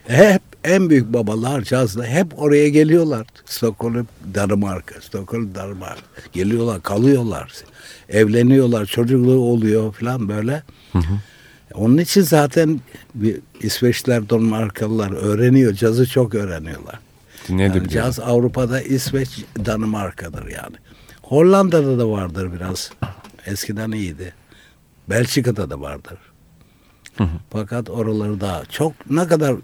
hep 0.07 0.42
en 0.64 0.90
büyük 0.90 1.12
babalar 1.12 1.62
cazla 1.62 2.07
hep 2.07 2.42
oraya 2.42 2.68
geliyorlar. 2.68 3.27
Stockholm, 3.46 4.07
Danimarka, 4.35 5.01
Stockholm, 5.01 5.55
Danimarka. 5.55 6.03
Geliyorlar, 6.33 6.83
kalıyorlar. 6.83 7.53
Evleniyorlar, 8.09 8.87
çocukluğu 8.87 9.38
oluyor 9.38 9.92
falan 9.92 10.29
böyle. 10.29 10.62
Onun 11.74 11.98
için 11.98 12.22
zaten 12.22 12.81
bir 13.14 13.40
İsveçliler, 13.61 14.31
Danimarkalılar 14.31 15.12
öğreniyor. 15.12 15.72
Cazı 15.72 16.07
çok 16.07 16.35
öğreniyorlar. 16.35 16.98
Yani 17.48 17.88
caz 17.88 18.20
Avrupa'da 18.20 18.81
İsveç, 18.83 19.44
Danimarka'dır 19.66 20.46
yani. 20.46 20.77
Hollanda'da 21.22 21.98
da 21.98 22.11
vardır 22.11 22.53
biraz. 22.53 22.90
Eskiden 23.46 23.90
iyiydi. 23.90 24.35
Belçika'da 25.11 25.70
da 25.70 25.81
vardır. 25.81 26.18
Fakat 27.50 27.90
oraları 27.90 28.40
daha 28.40 28.64
çok 28.64 29.11
ne 29.11 29.26
kadar 29.28 29.57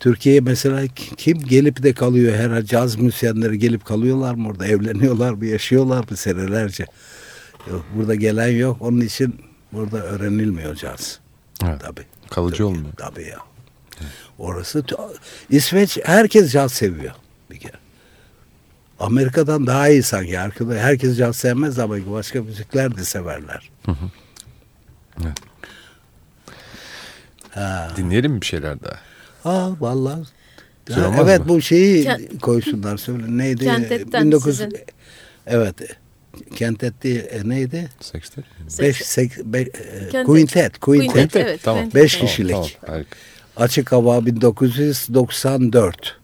Türkiye'ye 0.00 0.40
mesela 0.40 0.86
kim 1.16 1.38
gelip 1.38 1.82
de 1.82 1.92
kalıyor? 1.92 2.34
Her 2.36 2.62
caz 2.64 2.96
müzisyenleri 2.96 3.58
gelip 3.58 3.84
kalıyorlar 3.84 4.34
mı 4.34 4.48
orada? 4.48 4.66
Evleniyorlar 4.66 5.32
mı? 5.32 5.46
Yaşıyorlar 5.46 6.04
mı 6.10 6.16
senelerce? 6.16 6.86
Yok, 7.70 7.84
burada 7.96 8.14
gelen 8.14 8.48
yok. 8.48 8.76
Onun 8.80 9.00
için 9.00 9.40
burada 9.72 9.98
öğrenilmiyor 10.02 10.74
caz. 10.74 11.20
Evet. 11.64 11.80
tabii. 11.80 12.02
Kalıcı 12.30 12.50
Türkiye, 12.56 12.68
olmuyor. 12.68 12.92
tabii 12.96 13.22
ya. 13.28 13.38
Orası 14.38 14.82
t- 14.82 14.96
İsveç 15.50 15.98
herkes 16.04 16.52
caz 16.52 16.72
seviyor 16.72 17.14
bir 17.50 17.58
kere. 17.58 17.76
Amerika'dan 19.00 19.66
daha 19.66 19.88
iyi 19.88 20.02
sanki. 20.02 20.38
Herkes, 20.38 20.66
herkes 20.68 21.18
caz 21.18 21.36
sevmez 21.36 21.78
ama 21.78 21.94
başka 22.12 22.42
müzikler 22.42 22.96
de 22.96 23.04
severler 23.04 23.70
ha. 27.50 27.88
Dinleyelim 27.96 28.32
mi 28.32 28.40
bir 28.40 28.46
şeyler 28.46 28.76
daha? 28.82 28.98
Aa 29.44 29.80
vallahi. 29.80 30.22
Ha, 30.92 31.14
evet 31.22 31.40
mı? 31.40 31.48
bu 31.48 31.60
şeyi 31.60 32.04
Kent- 32.04 32.40
koysunlar 32.40 32.96
söyle 32.96 33.24
neydi? 33.28 33.64
Kentet'ten 33.64 34.26
19 34.26 34.56
sizin. 34.56 34.76
Evet. 35.46 35.74
Kentet 36.56 37.02
değil 37.02 37.24
e, 37.30 37.48
neydi? 37.48 37.88
Sextet? 38.00 38.44
Beş, 38.80 38.96
sek, 38.96 39.44
be, 39.44 39.60
e. 39.60 39.68
Quintet, 40.24 40.78
Quintet. 40.78 41.12
Quintet, 41.12 41.36
evet. 41.36 41.60
Tamam. 41.62 41.80
Quintet. 41.82 42.02
Beş 42.02 42.14
Tamam, 42.14 42.26
kişilik. 42.26 42.50
Tamam, 42.50 42.68
harika. 42.86 43.16
Açık 43.56 43.92
hava 43.92 44.26
1994. 44.26 46.20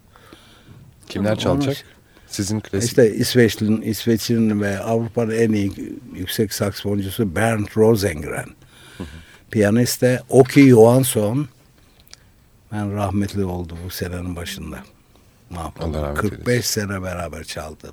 Kimler 1.08 1.38
Tamam, 1.38 1.60
çalacak? 1.60 1.84
Sizin 2.26 2.60
klasik. 2.60 2.88
İşte 2.88 3.14
İsveç'in, 3.14 3.82
İsveç'in 3.82 4.60
ve 4.60 4.78
Avrupa'nın 4.78 5.30
en 5.30 5.52
iyi 5.52 5.72
yüksek 6.14 6.52
saksfoncusu 6.52 7.36
Bernd 7.36 7.66
Rosengren. 7.76 8.48
Piyanist 9.50 10.02
de 10.02 10.22
Oki 10.28 10.68
Johansson. 10.68 11.48
Ben 12.72 12.94
rahmetli 12.94 13.44
oldu 13.44 13.76
bu 13.84 13.90
senenin 13.90 14.36
başında. 14.36 14.78
Allah 15.56 16.02
rahmet 16.02 16.20
45 16.20 16.48
eylesin. 16.48 16.80
sene 16.80 17.02
beraber 17.02 17.44
çaldım. 17.44 17.92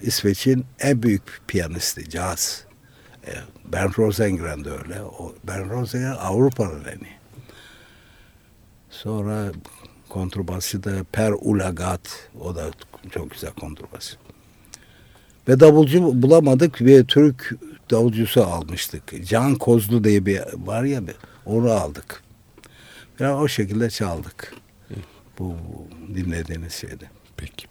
İsveç'in 0.00 0.64
en 0.80 1.02
büyük 1.02 1.40
piyanisti, 1.46 2.10
caz. 2.10 2.64
E, 3.26 3.32
Bernd 3.72 3.92
Rosengren 3.98 4.64
de 4.64 4.70
öyle. 4.70 5.02
O, 5.02 5.34
Bernd 5.44 5.70
Rosengren 5.70 6.16
Avrupa'nın 6.20 6.84
en. 6.84 7.00
Sonra 8.90 9.52
kontrbasçı 10.08 10.84
da 10.84 11.04
Per 11.12 11.32
Ulagat. 11.40 12.28
O 12.40 12.54
da 12.54 12.70
çok 13.10 13.30
güzel 13.30 13.52
kontrbasçı. 13.52 14.16
Ve 15.48 15.60
davulcu 15.60 16.22
bulamadık 16.22 16.82
ve 16.82 17.04
Türk 17.04 17.54
davulcusu 17.90 18.44
almıştık. 18.44 19.26
Can 19.26 19.54
Kozlu 19.54 20.04
diye 20.04 20.26
bir 20.26 20.40
var 20.56 20.84
ya 20.84 21.06
bir, 21.06 21.16
onu 21.46 21.70
aldık. 21.70 22.22
Ya 23.18 23.38
o 23.38 23.48
şekilde 23.48 23.90
çaldık. 23.90 24.54
Bu 25.38 25.56
dinlediğiniz 26.14 26.72
şeyde. 26.72 27.04
Peki. 27.36 27.66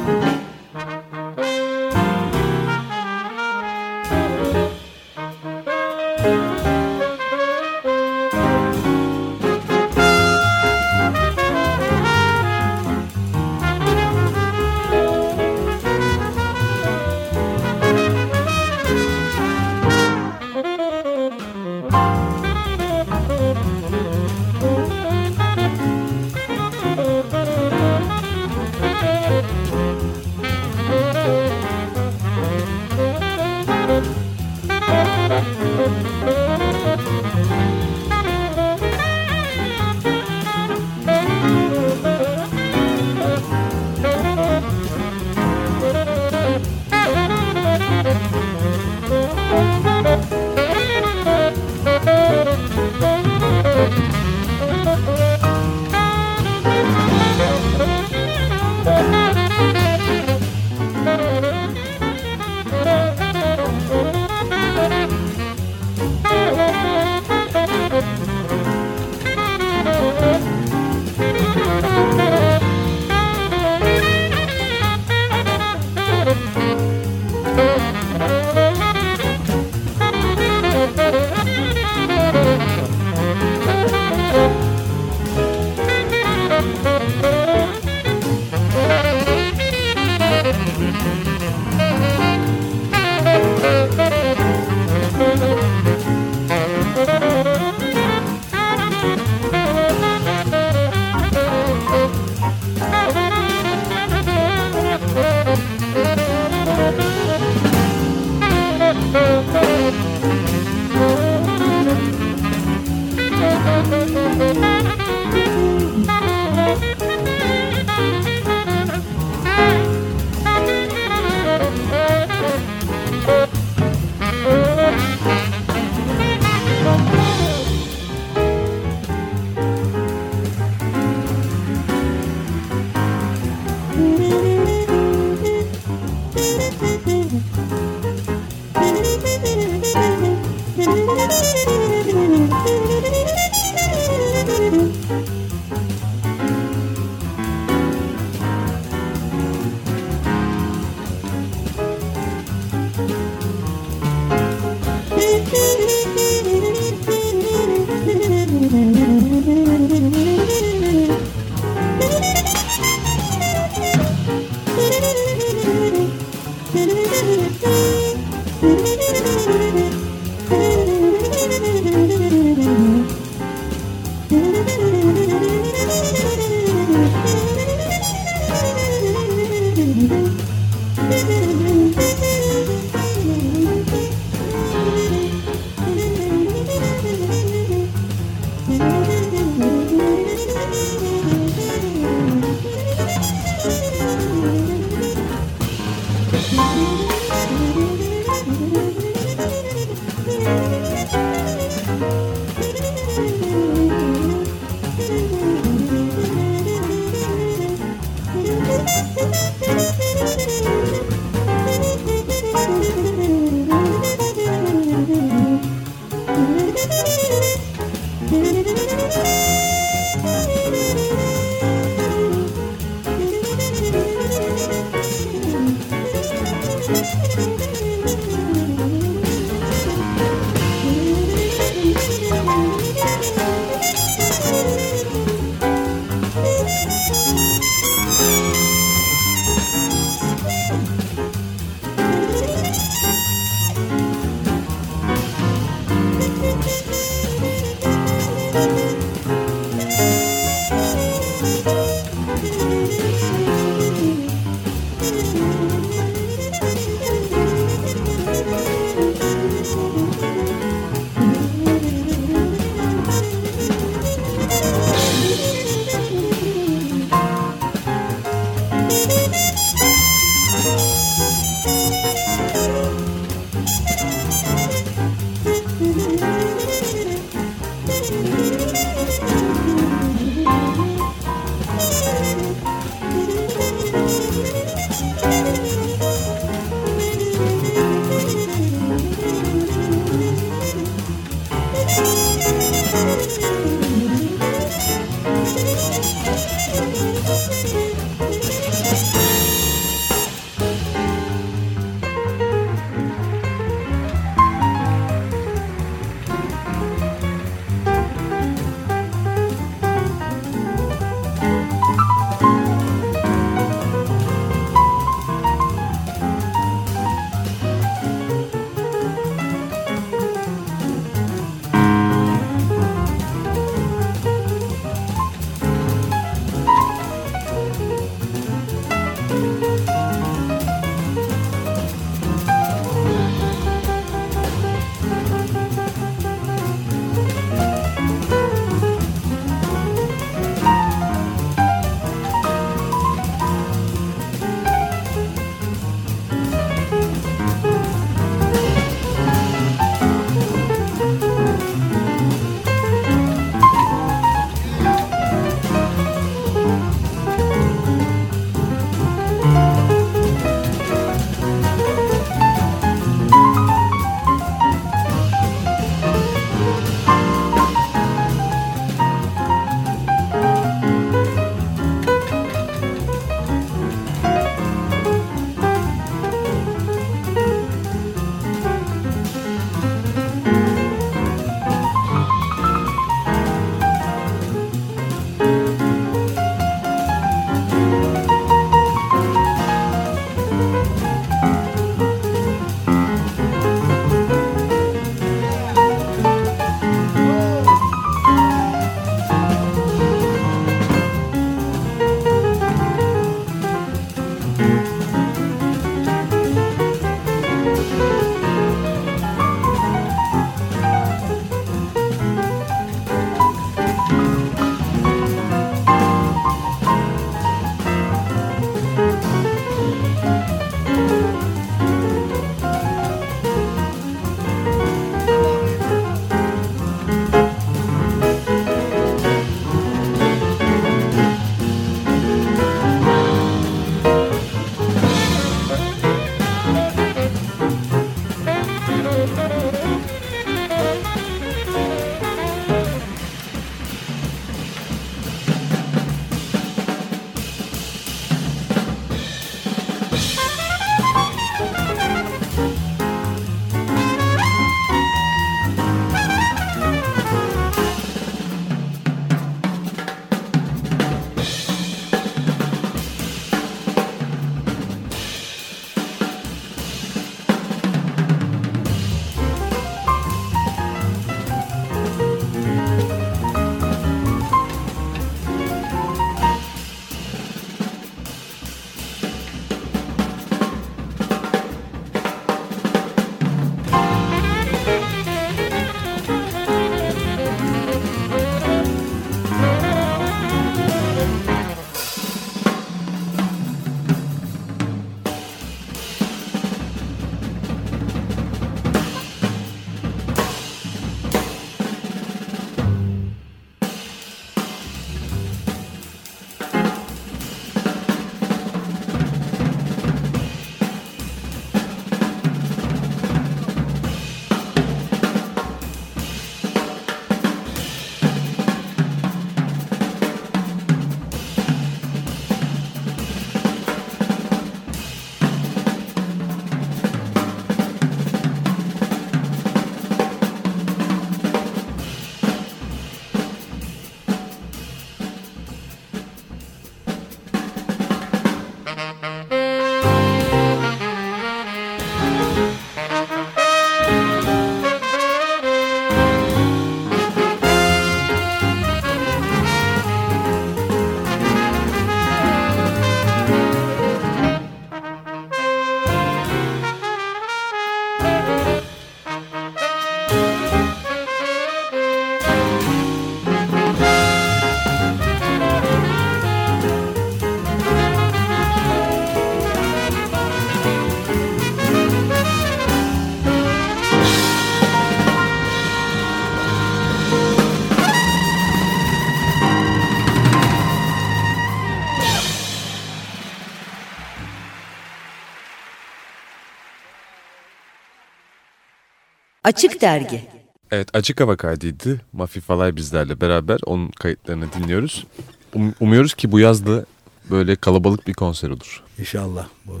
Açık 589.70 590.00
Dergi 590.00 590.42
Evet 590.90 591.08
açık 591.12 591.40
hava 591.40 591.56
kaydıydı. 591.56 592.20
Mafi 592.32 592.60
Falay 592.60 592.96
bizlerle 592.96 593.40
beraber 593.40 593.80
onun 593.86 594.08
kayıtlarını 594.08 594.72
dinliyoruz. 594.72 595.26
Um- 595.74 595.94
umuyoruz 596.00 596.34
ki 596.34 596.52
bu 596.52 596.60
yaz 596.60 596.86
da 596.86 597.04
böyle 597.50 597.76
kalabalık 597.76 598.26
bir 598.26 598.34
konser 598.34 598.70
olur. 598.70 599.02
İnşallah 599.18 599.68
bu 599.86 600.00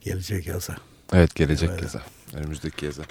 gelecek 0.00 0.46
yaza. 0.46 0.76
Evet 1.12 1.34
gelecek 1.34 1.70
Evet. 1.72 1.82
yaza. 1.82 2.02
Önümüzdeki 2.34 2.84
yaza. 2.84 3.02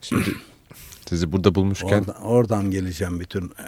Şimdi 0.00 0.24
sizi 1.08 1.32
burada 1.32 1.54
bulmuşken 1.54 1.98
Oradan, 1.98 2.22
oradan 2.22 2.70
geleceğim 2.70 3.20
bütün 3.20 3.44
e, 3.48 3.64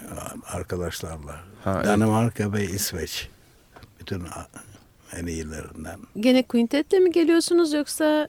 arkadaşlarla. 0.46 1.40
Ha, 1.64 1.72
evet. 1.76 1.86
Danimarka 1.86 2.52
ve 2.52 2.64
İsveç. 2.64 3.28
Bütün 4.00 4.22
en 5.16 5.26
iyilerinden. 5.26 6.00
Gene 6.20 6.42
quintetle 6.42 6.98
mi 6.98 7.12
geliyorsunuz 7.12 7.72
yoksa 7.72 8.28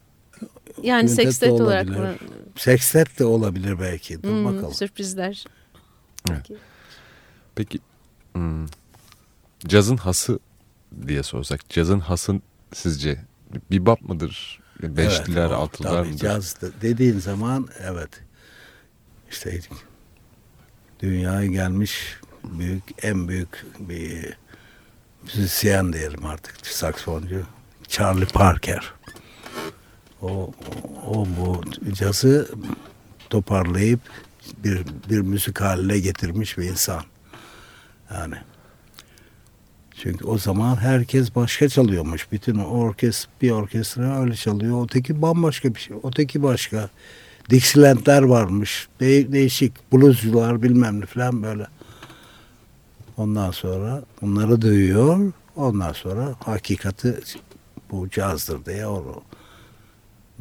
yani 0.84 1.06
Quintet 1.08 1.26
sextet 1.26 1.50
olarak 1.52 1.88
mı? 1.88 1.98
olabilir. 2.00 2.20
Sextet 2.58 3.20
de 3.20 3.26
olabilir 3.26 3.80
belki. 3.80 4.24
Dur 4.24 4.30
Hmm, 4.30 4.46
bakalım. 4.46 4.74
Sürprizler. 4.74 5.46
Evet. 6.32 6.48
peki 7.56 7.80
hmm, 8.34 8.66
cazın 9.68 9.98
hası 9.98 10.40
diye 11.08 11.24
sorsak 11.24 11.70
cazın 11.70 12.00
hası 12.00 12.34
sizce 12.74 13.22
bebop 13.72 14.02
mıdır? 14.02 14.60
Beşliler, 14.84 15.42
Evet, 15.42 15.52
altılar 15.52 15.90
tabii, 15.92 16.08
mıdır? 16.08 16.20
Caz 16.20 16.62
de- 16.62 16.72
dediğin 16.82 17.20
zaman 17.20 17.68
evet. 17.80 18.10
İşte 19.32 19.60
dünyaya 21.00 21.46
gelmiş 21.48 22.18
büyük 22.44 22.84
en 23.02 23.28
büyük 23.28 23.66
bir 23.80 24.38
müzisyen 25.24 25.94
diyelim 25.94 26.26
artık 26.26 26.68
saksfoncu 26.68 27.44
Charlie 27.88 28.26
Parker. 28.26 28.94
O, 30.22 30.52
o 31.08 31.26
bu 31.26 31.62
cazı 31.94 32.50
toparlayıp 33.30 34.00
bir 34.64 34.82
bir 35.10 35.20
müzik 35.20 35.62
haline 35.62 36.00
getirmiş 36.00 36.58
bir 36.58 36.64
insan. 36.64 37.04
Yani 38.14 38.36
çünkü 39.96 40.26
o 40.26 40.38
zaman 40.38 40.76
herkes 40.76 41.36
başka 41.36 41.70
çalıyormuş. 41.70 42.32
Bütün 42.32 42.56
orkest 42.60 43.28
bir 43.42 43.52
orkestra 43.52 44.22
öyle 44.22 44.36
çalıyor. 44.36 44.84
Öteki 44.86 45.22
bambaşka 45.22 45.76
bir 45.76 45.80
şey. 45.80 45.98
Öteki 46.04 46.44
başka. 46.44 46.90
Dixieland'ler 47.50 48.22
varmış. 48.22 48.88
De- 49.00 49.32
değişik 49.32 49.94
bluescular 49.94 50.64
bilmem 50.64 51.02
ne 51.02 51.06
falan 51.06 51.44
böyle. 51.44 51.68
Ondan 53.18 53.52
sonra 53.52 54.04
bunları 54.22 54.62
duyuyor. 54.62 55.34
Ondan 55.56 55.94
sonra 55.94 56.36
hakikati 56.46 57.20
bu 57.92 58.10
cazdır 58.10 58.66
diye 58.66 58.88
onu. 58.88 59.22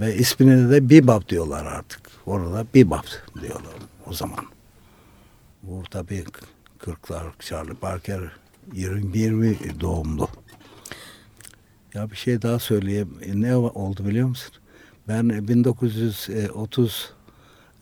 Ve 0.00 0.16
ismini 0.16 0.70
de 0.70 0.90
bebop 0.90 1.28
diyorlar 1.28 1.66
artık. 1.66 2.00
Orada 2.26 2.66
bebop 2.74 3.06
diyorlar 3.40 3.72
o 4.06 4.12
zaman. 4.12 4.44
Bu 5.62 5.82
tabii 5.90 6.24
40'lar 6.80 7.22
Charlie 7.38 7.74
Parker 7.74 8.20
20 8.72 9.80
doğumlu. 9.80 10.28
Ya 11.94 12.10
bir 12.10 12.16
şey 12.16 12.42
daha 12.42 12.58
söyleyeyim. 12.58 13.14
E, 13.22 13.40
Ne 13.40 13.56
oldu 13.56 14.06
biliyor 14.06 14.28
musun? 14.28 14.52
Ben 15.08 15.48
1930 15.48 17.12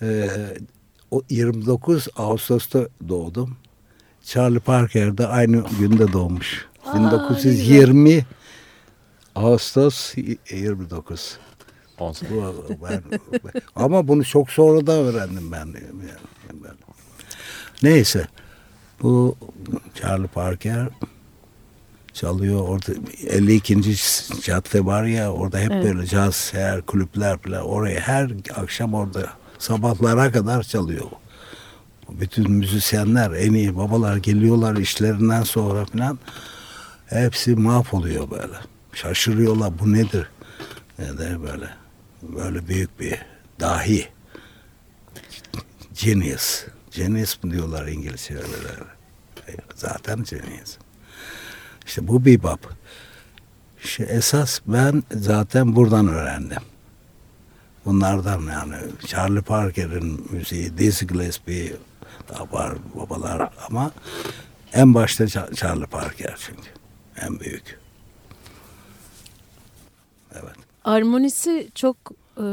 e, 0.03 0.29
o 1.11 1.23
29 1.31 2.09
Ağustos'ta 2.17 2.89
doğdum. 3.09 3.57
Charlie 4.23 4.61
Parker 4.61 5.19
de 5.19 5.27
aynı 5.27 5.65
günde 5.81 6.13
doğmuş. 6.13 6.67
Aa, 6.87 6.99
ne 6.99 7.07
1920 7.07 8.27
Ağustos 9.35 10.15
29. 10.51 11.39
Sene. 11.99 12.31
Ben, 12.83 13.03
ama 13.77 14.09
bunu 14.09 14.25
çok 14.25 14.51
sonra 14.51 14.87
da 14.87 14.93
öğrendim 14.93 15.53
ben. 15.53 15.67
Yani, 15.67 15.75
ben. 16.53 16.77
Neyse. 17.83 18.27
Bu 19.03 19.37
Charlie 19.95 20.27
Parker 20.27 20.89
çalıyor 22.13 22.61
orada 22.69 22.93
52. 23.27 23.97
cadde 24.43 24.85
var 24.85 25.05
ya 25.05 25.33
orada 25.33 25.59
hep 25.59 25.71
Evet. 25.73 25.85
böyle 25.85 26.07
caz 26.07 26.55
her 26.55 26.83
kulüpler 26.83 27.39
falan 27.39 27.61
oraya 27.61 28.01
her 28.01 28.31
akşam 28.55 28.95
orada 28.95 29.31
sabahlara 29.59 30.33
kadar 30.33 30.63
çalıyor. 30.63 31.07
Bütün 32.11 32.51
müzisyenler 32.51 33.31
en 33.33 33.53
iyi 33.55 33.77
babalar 33.77 34.17
geliyorlar 34.17 34.77
işlerinden 34.77 35.43
sonra 35.43 35.85
falan 35.85 36.19
hepsi 37.07 37.57
mahvoluyor 37.57 38.31
böyle. 38.31 38.57
Şaşırıyorlar 38.93 39.79
bu 39.79 39.93
nedir? 39.93 40.29
Ne 40.99 41.19
de 41.19 41.43
böyle 41.43 41.67
böyle 42.23 42.69
büyük 42.69 43.01
bir 43.01 43.19
dahi 43.61 44.09
genius. 45.95 46.65
Genius 46.91 47.43
mu 47.43 47.51
diyorlar 47.51 47.87
İngilizce'de? 47.87 48.41
Zaten 49.75 50.25
genius. 50.25 50.79
İşte 51.87 52.09
bu 52.09 52.25
bebop. 52.25 52.73
İşte 53.85 54.05
esas 54.05 54.61
ben 54.67 55.03
zaten 55.11 55.77
buradan 55.77 56.09
öğrendim. 56.09 56.63
Bunlardan 57.85 58.43
yani 58.43 58.77
Charlie 59.07 59.41
Parker'in 59.41 60.27
müziği, 60.31 60.79
Dizzy 60.79 61.05
Gillespie 61.05 61.73
daha 62.29 62.53
var 62.53 62.75
babalar 62.95 63.51
ama 63.69 63.91
en 64.73 64.95
başta 64.95 65.25
Cha- 65.25 65.55
Charlie 65.55 65.87
Parker 65.87 66.37
çünkü. 66.39 66.71
En 67.21 67.41
büyük. 67.41 67.79
Evet. 70.35 70.66
Armonisi 70.87 71.69
çok 71.75 71.97
e, 72.39 72.47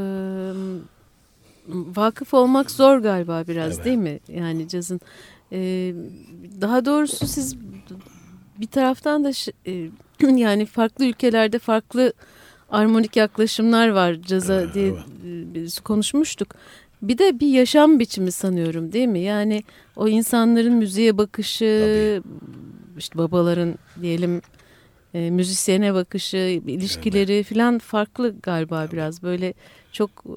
vakıf 1.68 2.34
olmak 2.34 2.72
zor 2.72 2.98
galiba 2.98 3.44
biraz 3.48 3.76
Evet. 3.76 3.86
değil 3.86 3.98
mi? 3.98 4.20
Yani 4.28 4.68
cazın. 4.68 5.02
E, 5.52 5.58
daha 6.62 6.86
doğrusu 6.86 7.28
siz 7.28 7.56
bir 8.58 8.68
taraftan 8.68 9.24
da 9.24 9.32
e, 9.68 9.90
yani 10.38 10.66
farklı 10.66 11.06
ülkelerde 11.06 11.60
farklı 11.60 12.14
armonik 12.70 13.16
yaklaşımlar 13.16 13.88
var 13.90 14.14
caza 14.22 14.62
Evet, 14.62 14.74
diye 14.74 14.94
biz 15.54 15.80
konuşmuştuk. 15.80 16.56
Bir 17.02 17.18
de 17.18 17.40
bir 17.40 17.48
yaşam 17.48 18.00
biçimi 18.00 18.32
sanıyorum 18.32 18.92
değil 18.92 19.08
mi? 19.08 19.20
Yani 19.20 19.64
o 19.96 20.08
insanların 20.08 20.74
müziğe 20.74 21.18
bakışı, 21.18 22.22
işte 22.98 23.18
babaların 23.18 23.76
diyelim 24.02 24.42
e, 25.14 25.30
müzisyene 25.30 25.94
bakışı, 25.94 26.38
ilişkileri 26.68 27.44
falan 27.44 27.80
farklı 27.80 28.36
galiba 28.44 28.88
biraz. 28.92 29.24
Böyle 29.24 29.54
çok 29.92 30.10
e, 30.10 30.36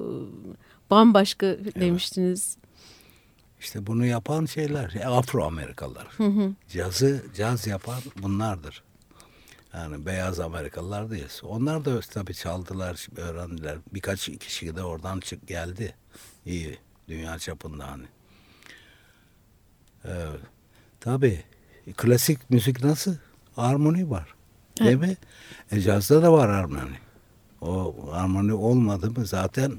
bambaşka 0.89 1.45
demiştiniz. 1.79 2.57
İşte 3.59 3.87
bunu 3.87 4.05
yapan 4.05 4.45
şeyler 4.45 4.95
Afro 5.05 5.45
Amerikalılar. 5.45 6.07
Cazı 6.69 7.25
caz 7.35 7.67
yapan 7.67 7.99
bunlardır. 8.21 8.83
Yani 9.73 10.05
beyaz 10.05 10.39
Amerikalılar 10.39 11.11
değil. 11.11 11.39
Onlar 11.43 11.85
da 11.85 11.99
tabii 11.99 12.33
çaldılar, 12.33 13.07
öğrendiler. 13.17 13.77
Birkaç 13.93 14.29
kişi 14.39 14.75
de 14.75 14.83
oradan 14.83 15.19
çık 15.19 15.47
geldi. 15.47 15.95
İyi 16.45 16.77
dünya 17.07 17.39
çapında 17.39 17.91
hani. 17.91 18.05
Evet. 20.05 20.39
Tabii 20.99 21.43
klasik 21.97 22.49
müzik 22.49 22.83
nasıl? 22.83 23.15
Armoni 23.57 24.09
var. 24.09 24.36
Değil 24.79 24.97
mi? 24.97 25.17
E, 25.71 25.81
cazda 25.81 26.21
da 26.23 26.33
var 26.33 26.49
armoni. 26.49 26.97
O 27.61 27.95
armoni 28.11 28.53
olmadı 28.53 29.11
mı 29.11 29.25
zaten 29.25 29.71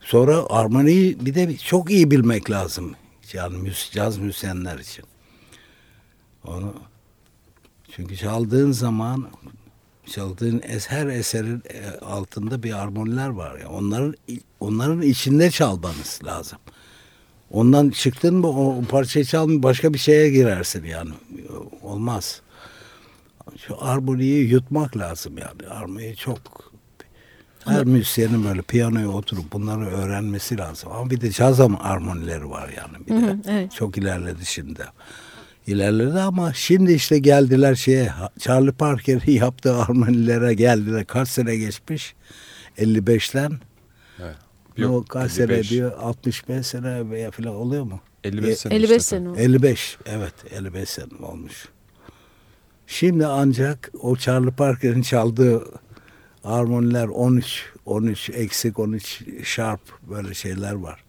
sonra 0.00 0.46
armoniyi 0.50 1.26
bir 1.26 1.34
de 1.34 1.56
çok 1.56 1.90
iyi 1.90 2.10
bilmek 2.10 2.50
lazım. 2.50 2.94
Yani 3.32 3.56
müs 3.56 3.90
caz 3.90 4.18
müzisyenler 4.18 4.78
için. 4.78 5.04
Onu 6.44 6.74
çünkü 7.96 8.16
çaldığın 8.16 8.72
zaman 8.72 9.28
çaldığın 10.06 10.62
her 10.88 11.06
eserin 11.06 11.62
e, 11.70 11.90
altında 12.04 12.62
bir 12.62 12.72
armoniler 12.72 13.28
var 13.28 13.58
ya. 13.58 13.68
Onların 13.68 14.14
onların 14.60 15.02
içinde 15.02 15.50
çalmanız 15.50 16.20
lazım. 16.24 16.58
Ondan 17.50 17.90
çıktın 17.90 18.34
mı 18.34 18.48
o 18.48 18.82
parçayı 18.82 19.24
çalmıyor 19.24 19.62
başka 19.62 19.94
bir 19.94 19.98
şeye 19.98 20.30
girersin 20.30 20.84
yani. 20.84 21.10
Olmaz. 21.82 22.42
Şu 23.66 23.84
armoniyi 23.84 24.48
yutmak 24.48 24.96
lazım 24.96 25.38
yani. 25.38 25.68
Armoniyi 25.70 26.16
çok 26.16 26.70
her 27.64 27.84
müzisyenin 27.84 28.44
böyle 28.44 28.62
piyanoya 28.62 29.08
oturup 29.08 29.52
bunları 29.52 29.86
öğrenmesi 29.86 30.58
lazım. 30.58 30.92
Ama 30.92 31.10
bir 31.10 31.20
de 31.20 31.30
caz 31.30 31.60
armonileri 31.60 32.50
var 32.50 32.68
yani. 32.76 33.06
Bir 33.06 33.12
de 33.12 33.26
Hı 33.26 33.30
hı, 33.30 33.38
evet. 33.48 33.72
çok 33.72 33.98
ilerledi 33.98 34.46
şimdi. 34.46 34.84
İlerledi 35.66 36.20
ama 36.20 36.52
şimdi 36.52 36.92
işte 36.92 37.18
geldiler 37.18 37.74
şeye 37.74 38.12
Charlie 38.38 38.72
Parker'in 38.72 39.32
yaptığı 39.32 39.76
armonilere 39.76 40.54
geldiler. 40.54 41.06
Kaç 41.06 41.28
sene 41.28 41.56
geçmiş? 41.56 42.14
55'ten. 42.78 43.52
Evet. 44.22 44.36
o 44.78 44.82
Yok, 44.82 45.08
kaç 45.08 45.38
55. 45.38 45.68
sene 45.68 45.78
diyor? 45.78 45.92
65 45.98 46.66
sene 46.66 47.10
veya 47.10 47.30
falan 47.30 47.54
oluyor 47.54 47.84
mu? 47.84 48.00
55 48.24 48.58
sene 48.58 48.74
55 48.74 48.90
işte. 48.90 49.00
sene 49.02 49.28
oldu. 49.28 49.38
55 49.38 49.98
evet 50.06 50.34
55 50.50 50.88
sene 50.88 51.06
olmuş. 51.22 51.68
Şimdi 52.90 53.26
ancak 53.26 53.90
o 54.00 54.16
Charlie 54.16 54.50
Parker'in 54.50 55.02
çaldığı 55.02 55.64
armoniler 56.44 57.08
13 57.08 57.64
13 57.86 58.30
eksik 58.30 58.78
13 58.78 59.22
sharp 59.44 59.80
böyle 60.10 60.34
şeyler 60.34 60.72
var. 60.72 61.04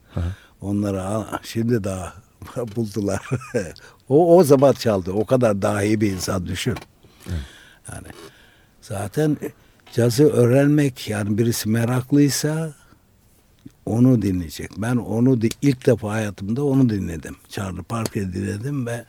Onları 0.61 1.03
al- 1.03 1.25
şimdi 1.43 1.83
daha 1.83 2.13
buldular. 2.75 3.29
o 4.09 4.37
o 4.37 4.43
zaman 4.43 4.73
çaldı. 4.73 5.11
O 5.11 5.25
kadar 5.25 5.61
dahi 5.61 6.01
bir 6.01 6.11
insan 6.11 6.45
düşün. 6.45 6.75
Yani 7.91 8.07
zaten 8.81 9.37
cazı 9.93 10.29
öğrenmek 10.29 11.09
yani 11.09 11.37
birisi 11.37 11.69
meraklıysa 11.69 12.73
onu 13.85 14.21
dinleyecek. 14.21 14.71
Ben 14.77 14.95
onu 14.95 15.39
ilk 15.61 15.85
defa 15.85 16.09
hayatımda 16.11 16.63
onu 16.63 16.89
dinledim. 16.89 17.35
Charlie 17.49 17.81
Parker'ı 17.83 18.33
dinledim 18.33 18.85
ve 18.85 19.05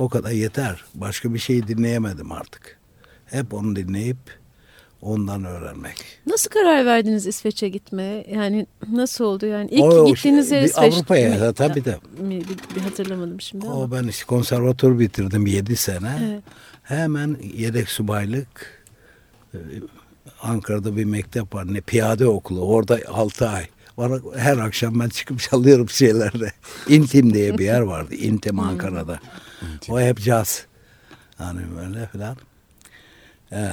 o 0.00 0.08
kadar 0.08 0.30
yeter. 0.30 0.84
Başka 0.94 1.34
bir 1.34 1.38
şey 1.38 1.68
dinleyemedim 1.68 2.32
artık. 2.32 2.78
Hep 3.26 3.54
onu 3.54 3.76
dinleyip 3.76 4.16
ondan 5.02 5.44
öğrenmek. 5.44 5.96
Nasıl 6.26 6.50
karar 6.50 6.86
verdiniz 6.86 7.26
İsveç'e 7.26 7.68
gitmeye? 7.68 8.26
Yani 8.34 8.66
nasıl 8.92 9.24
oldu 9.24 9.46
yani? 9.46 9.70
İlk 9.70 9.82
O- 9.84 10.06
gittiğiniz 10.06 10.50
bir 10.50 10.56
yer 10.56 10.62
İsveç 10.62 10.94
Avrupa'ya, 10.94 11.30
mi? 11.48 11.54
tabii 11.54 11.84
de. 11.84 11.98
Mi- 12.20 12.42
Bir, 12.76 12.80
hatırlamadım 12.80 13.40
şimdi 13.40 13.66
ama. 13.66 13.76
O 13.76 13.90
ben 13.90 14.04
işte 14.04 14.24
konservatuvar 14.24 14.98
bitirdim 14.98 15.46
7 15.46 15.76
sene. 15.76 16.18
Evet. 16.32 16.42
Hemen 16.82 17.36
yedek 17.56 17.88
subaylık 17.88 18.84
e, 19.54 19.58
Ankara'da 20.42 20.96
bir 20.96 21.04
mektep 21.04 21.54
var. 21.54 21.74
Ne 21.74 21.80
piyade 21.80 22.26
okulu. 22.26 22.60
Orada 22.60 22.98
6 23.08 23.48
ay. 23.48 23.66
Bana 23.96 24.18
her 24.36 24.56
akşam 24.56 25.00
ben 25.00 25.08
çıkıp 25.08 25.40
çalıyorum 25.50 25.88
şeylerde. 25.88 26.52
İntim 26.88 27.34
diye 27.34 27.58
bir 27.58 27.64
yer 27.64 27.80
vardı. 27.80 28.14
İntim 28.14 28.60
Ankara'da. 28.60 29.20
O 29.88 30.00
hep 30.00 30.20
caz. 30.22 30.66
Hani 31.36 31.60
böyle 31.76 32.06
falan. 32.06 32.36
Ee, 33.52 33.72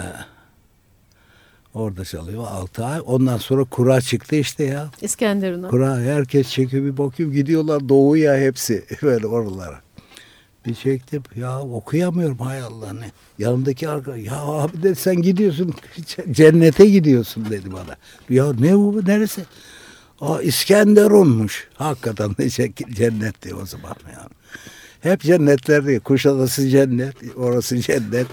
orada 1.74 2.06
çalıyor 2.06 2.44
6 2.48 2.86
ay. 2.86 3.02
Ondan 3.06 3.38
sonra 3.38 3.64
kura 3.64 4.02
çıktı 4.02 4.36
işte 4.36 4.64
ya. 4.64 4.90
İskenderun'a. 5.02 5.68
Kura 5.68 5.98
herkes 6.00 6.50
çekiyor 6.50 6.86
bir 6.86 6.98
bakıyor 6.98 7.32
gidiyorlar 7.32 7.90
doğuya 7.90 8.38
hepsi 8.38 8.86
böyle 9.02 9.28
oralara. 9.28 9.82
Bir 10.66 10.76
çektim 10.76 11.24
ya 11.36 11.60
okuyamıyorum 11.62 12.38
hay 12.38 12.62
Allah 12.62 12.94
ne. 12.94 13.12
Yanımdaki 13.40 13.90
arkadaş 13.90 14.20
ya 14.26 14.36
abi 14.38 14.84
dedi 14.84 14.96
sen 14.96 15.16
gidiyorsun 15.16 15.74
cennete 16.32 16.86
gidiyorsun 16.90 17.50
dedi 17.50 17.72
bana. 17.72 17.96
Ya 18.30 18.54
ne 18.54 18.76
bu 18.78 19.02
neresi? 19.06 19.46
Aa 20.22 20.42
İskenderun'muş. 20.42 21.68
Hakikaten 21.74 22.38
de 22.38 22.50
cennetti 22.94 23.56
o 23.56 23.66
zaman 23.66 23.96
yani. 24.14 24.37
Hep 25.12 25.22
cennetlerdi. 25.22 25.99
Kuşadası 25.99 26.70
cennet, 26.70 27.16
orası 27.36 27.78
cennet. 27.82 28.28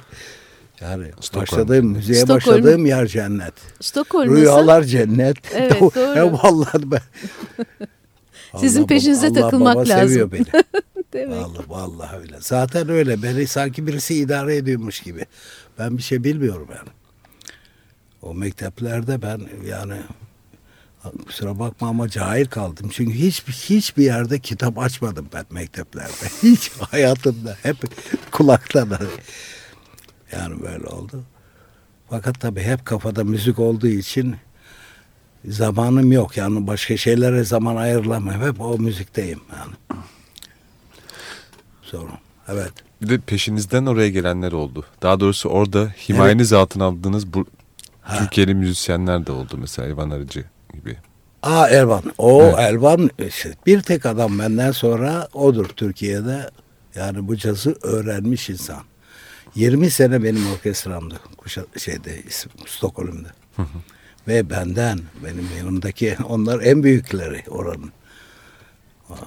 Yani 0.80 1.06
Stockholm. 1.20 1.42
başladığım 1.42 1.86
müziğe 1.86 2.20
Stockholm. 2.20 2.56
başladığım 2.56 2.86
yer 2.86 3.06
cennet. 3.06 3.54
Stockholm 3.80 4.26
nasıl? 4.30 4.36
Rüyalar 4.36 4.82
cennet. 4.82 5.36
Evet, 5.54 5.80
doğru. 5.80 6.00
Ya 6.18 6.32
vallahi 6.32 6.90
ben. 6.90 7.00
Sizin 8.60 8.80
Allah 8.80 8.86
peşinize 8.86 9.26
baba- 9.26 9.40
takılmak 9.40 9.76
Allah 9.76 9.84
baba 9.84 9.90
lazım. 9.94 10.08
seviyor 10.08 10.32
beni. 10.32 10.44
Demek. 11.12 11.36
vallahi, 11.36 11.68
vallahi 11.68 12.16
öyle. 12.16 12.36
Zaten 12.40 12.88
öyle. 12.88 13.22
Beni 13.22 13.46
sanki 13.46 13.86
birisi 13.86 14.14
idare 14.14 14.56
ediyormuş 14.56 15.00
gibi. 15.00 15.26
Ben 15.78 15.98
bir 15.98 16.02
şey 16.02 16.24
bilmiyorum 16.24 16.68
yani. 16.70 16.88
O 18.22 18.34
mekteplerde 18.34 19.22
ben 19.22 19.40
yani 19.68 19.94
kusura 21.26 21.58
bakma 21.58 21.88
ama 21.88 22.08
cahil 22.08 22.46
kaldım. 22.46 22.90
Çünkü 22.92 23.14
hiçbir 23.14 23.52
hiçbir 23.52 24.04
yerde 24.04 24.38
kitap 24.38 24.78
açmadım 24.78 25.28
ben 25.32 25.44
mekteplerde. 25.50 26.12
Hiç 26.42 26.70
hayatımda 26.70 27.56
hep 27.62 27.76
kulaktan. 28.30 28.88
Yani 30.32 30.62
böyle 30.62 30.86
oldu. 30.86 31.22
Fakat 32.10 32.40
tabii 32.40 32.62
hep 32.62 32.84
kafada 32.84 33.24
müzik 33.24 33.58
olduğu 33.58 33.88
için 33.88 34.36
zamanım 35.48 36.12
yok. 36.12 36.36
Yani 36.36 36.66
başka 36.66 36.96
şeylere 36.96 37.44
zaman 37.44 37.76
ayırlamam. 37.76 38.42
Hep 38.42 38.60
o 38.60 38.78
müzikteyim 38.78 39.40
yani. 39.52 40.00
Sorun. 41.82 42.18
Evet. 42.48 42.72
Bir 43.02 43.08
de 43.08 43.18
peşinizden 43.18 43.86
oraya 43.86 44.08
gelenler 44.08 44.52
oldu. 44.52 44.84
Daha 45.02 45.20
doğrusu 45.20 45.48
orada 45.48 45.94
himayeniz 46.08 46.52
altına 46.52 46.84
aldığınız 46.84 47.34
bu. 47.34 47.46
Türkiye'li 48.18 48.54
müzisyenler 48.54 49.26
de 49.26 49.32
oldu 49.32 49.56
mesela 49.58 49.88
İvan 49.88 50.10
Arıcı 50.10 50.44
gibi. 50.74 50.96
Aa 51.42 51.68
Elvan. 51.68 52.02
O 52.18 52.42
Evet. 52.42 52.58
Elvan 52.58 53.10
işte 53.18 53.54
bir 53.66 53.82
tek 53.82 54.06
adam 54.06 54.38
benden 54.38 54.70
sonra 54.72 55.28
odur 55.32 55.68
Türkiye'de. 55.68 56.50
Yani 56.94 57.28
bu 57.28 57.36
cazı 57.36 57.76
öğrenmiş 57.82 58.50
insan. 58.50 58.82
20 59.54 59.90
sene 59.90 60.22
benim 60.22 60.52
orkestramdı. 60.52 61.20
Kuşa, 61.36 61.64
şeyde 61.78 62.22
Stockholm'da. 62.66 63.28
Ve 64.28 64.50
benden 64.50 65.00
benim 65.24 65.48
yanımdaki 65.58 66.16
onlar 66.28 66.60
en 66.60 66.82
büyükleri 66.82 67.42
oranın. 67.48 67.92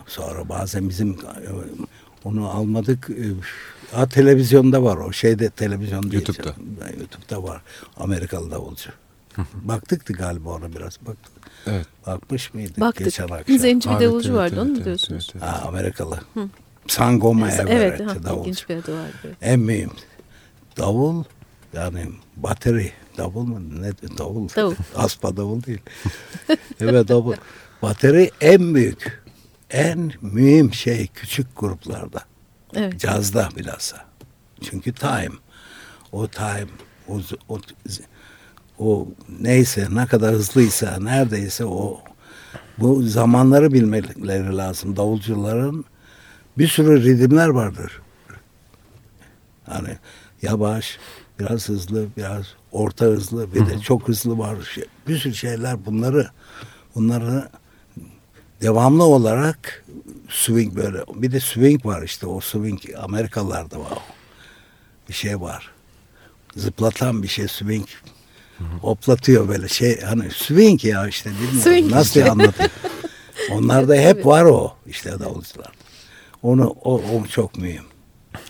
Sonra 0.07 0.49
bazen 0.49 0.89
bizim 0.89 1.09
e, 1.11 1.15
onu 2.23 2.49
almadık. 2.49 3.09
e, 3.09 3.23
Ha, 3.91 4.07
televizyonda 4.09 4.83
var 4.83 4.97
o 4.97 5.11
şeyde 5.13 5.49
televizyonda 5.49 6.15
YouTube'da. 6.15 6.55
YouTube'da 6.99 7.43
var. 7.43 7.61
Amerikalı 7.97 8.51
davulcu. 8.51 8.89
Baktıktı 9.53 10.13
galiba 10.13 10.49
ona 10.49 10.73
biraz. 10.75 10.97
Baktık. 11.01 11.33
Evet. 11.65 11.85
Bakmış 12.07 12.53
mıydık 12.53 12.79
Baktık. 12.79 13.05
geçen 13.05 13.27
akşam? 13.27 13.57
Zenci 13.57 13.89
bir 13.89 13.93
Aa, 13.93 13.97
evet, 13.97 14.09
davulcu 14.09 14.29
evet, 14.29 14.39
vardı 14.39 14.53
evet, 14.55 14.63
onu 14.63 14.69
mu 14.69 14.75
evet, 14.75 14.85
diyorsunuz? 14.85 15.29
evet, 15.33 15.43
evet. 15.43 15.53
Ha, 15.53 15.67
Amerikalı. 15.67 16.19
Sangoma 16.87 17.49
evet, 17.49 17.69
Everett 17.69 18.01
ha, 18.01 18.23
davulcu. 18.23 18.41
ilginç 18.41 18.69
bir 18.69 18.75
adı 18.75 18.93
vardı. 18.93 19.13
evet. 19.25 19.37
En 19.41 19.59
mühim. 19.59 19.91
Davul 20.77 21.23
yani 21.73 22.05
bateri. 22.35 22.91
Davul 23.17 23.43
mu? 23.43 23.81
Ne 23.81 23.91
davul? 24.17 24.49
Davul. 24.55 24.75
Aspa 24.95 25.37
davul 25.37 25.63
değil. 25.63 25.81
evet 26.81 27.07
davul. 27.07 27.33
Bateri 27.81 28.31
en 28.41 28.75
büyük. 28.75 29.23
En 29.69 30.11
mühim 30.21 30.73
şey 30.73 31.07
küçük 31.07 31.47
gruplarda. 31.55 32.21
Evet. 32.75 32.99
Cazda 32.99 33.49
bilhassa. 33.55 34.05
Çünkü 34.61 34.93
time. 34.93 35.35
O 36.11 36.27
time, 36.27 36.67
o, 37.07 37.19
o, 37.49 37.59
o 38.80 39.07
neyse 39.39 39.88
ne 39.91 40.05
kadar 40.05 40.34
hızlıysa, 40.34 40.97
neredeyse 40.99 41.65
o 41.65 42.01
bu 42.78 43.01
zamanları 43.03 43.73
bilmeleri 43.73 44.57
lazım. 44.57 44.95
Davulcuların 44.95 45.86
bir 46.57 46.67
sürü 46.67 47.03
ritmler 47.03 47.47
vardır. 47.47 48.01
Hani 49.65 49.97
yavaş, 50.41 50.97
biraz 51.39 51.69
hızlı, 51.69 52.07
biraz 52.17 52.45
orta 52.71 53.05
hızlı, 53.05 53.53
bir 53.53 53.65
de 53.65 53.80
çok 53.80 54.07
hızlı 54.07 54.38
var. 54.38 54.57
Şey- 54.73 54.86
Bir 55.07 55.17
sürü 55.17 55.36
şeyler 55.36 55.86
bunları 55.86 56.30
bunları 56.95 57.49
devamlı 58.61 59.03
olarak 59.03 59.86
swing 60.30 60.75
böyle. 60.75 61.03
Bir 61.15 61.32
de 61.32 61.39
swing 61.39 61.86
var 61.86 62.03
işte 62.03 62.28
o 62.28 62.39
swing 62.39 62.80
Amerikalılarda 62.97 63.80
var. 63.80 63.97
Bir 65.09 65.13
şey 65.13 65.41
var. 65.41 65.71
Zıplatan 66.55 67.23
bir 67.23 67.28
şey 67.28 67.47
swing. 67.47 67.88
Hoplatıyor 68.81 69.47
böyle 69.49 69.67
şey 69.67 70.01
hani 70.01 70.31
swing 70.31 70.85
ya 70.85 71.07
işte 71.07 71.29
bilmiyorum 71.29 71.59
Swing 71.61 71.91
nasıl 71.91 72.19
işte. 72.19 72.31
anlatayım. 72.31 72.71
Onlarda 73.51 73.95
hep 73.95 74.25
var 74.25 74.43
o 74.43 74.73
işte 74.87 75.19
davulcular. 75.19 75.71
Onu 76.43 76.67
o, 76.83 76.93
o 77.01 77.25
çok 77.27 77.57
mühim. 77.57 77.83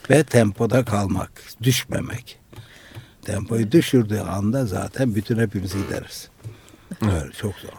Ve 0.09 0.23
tempoda 0.23 0.85
kalmak, 0.85 1.31
düşmemek. 1.63 2.39
Tempoyu 3.25 3.71
düşürdüğü 3.71 4.19
anda 4.19 4.65
zaten 4.65 5.15
bütün 5.15 5.39
hepimiz 5.39 5.73
gideriz. 5.73 6.29
Böyle 7.01 7.31
çok 7.31 7.53
zor. 7.55 7.69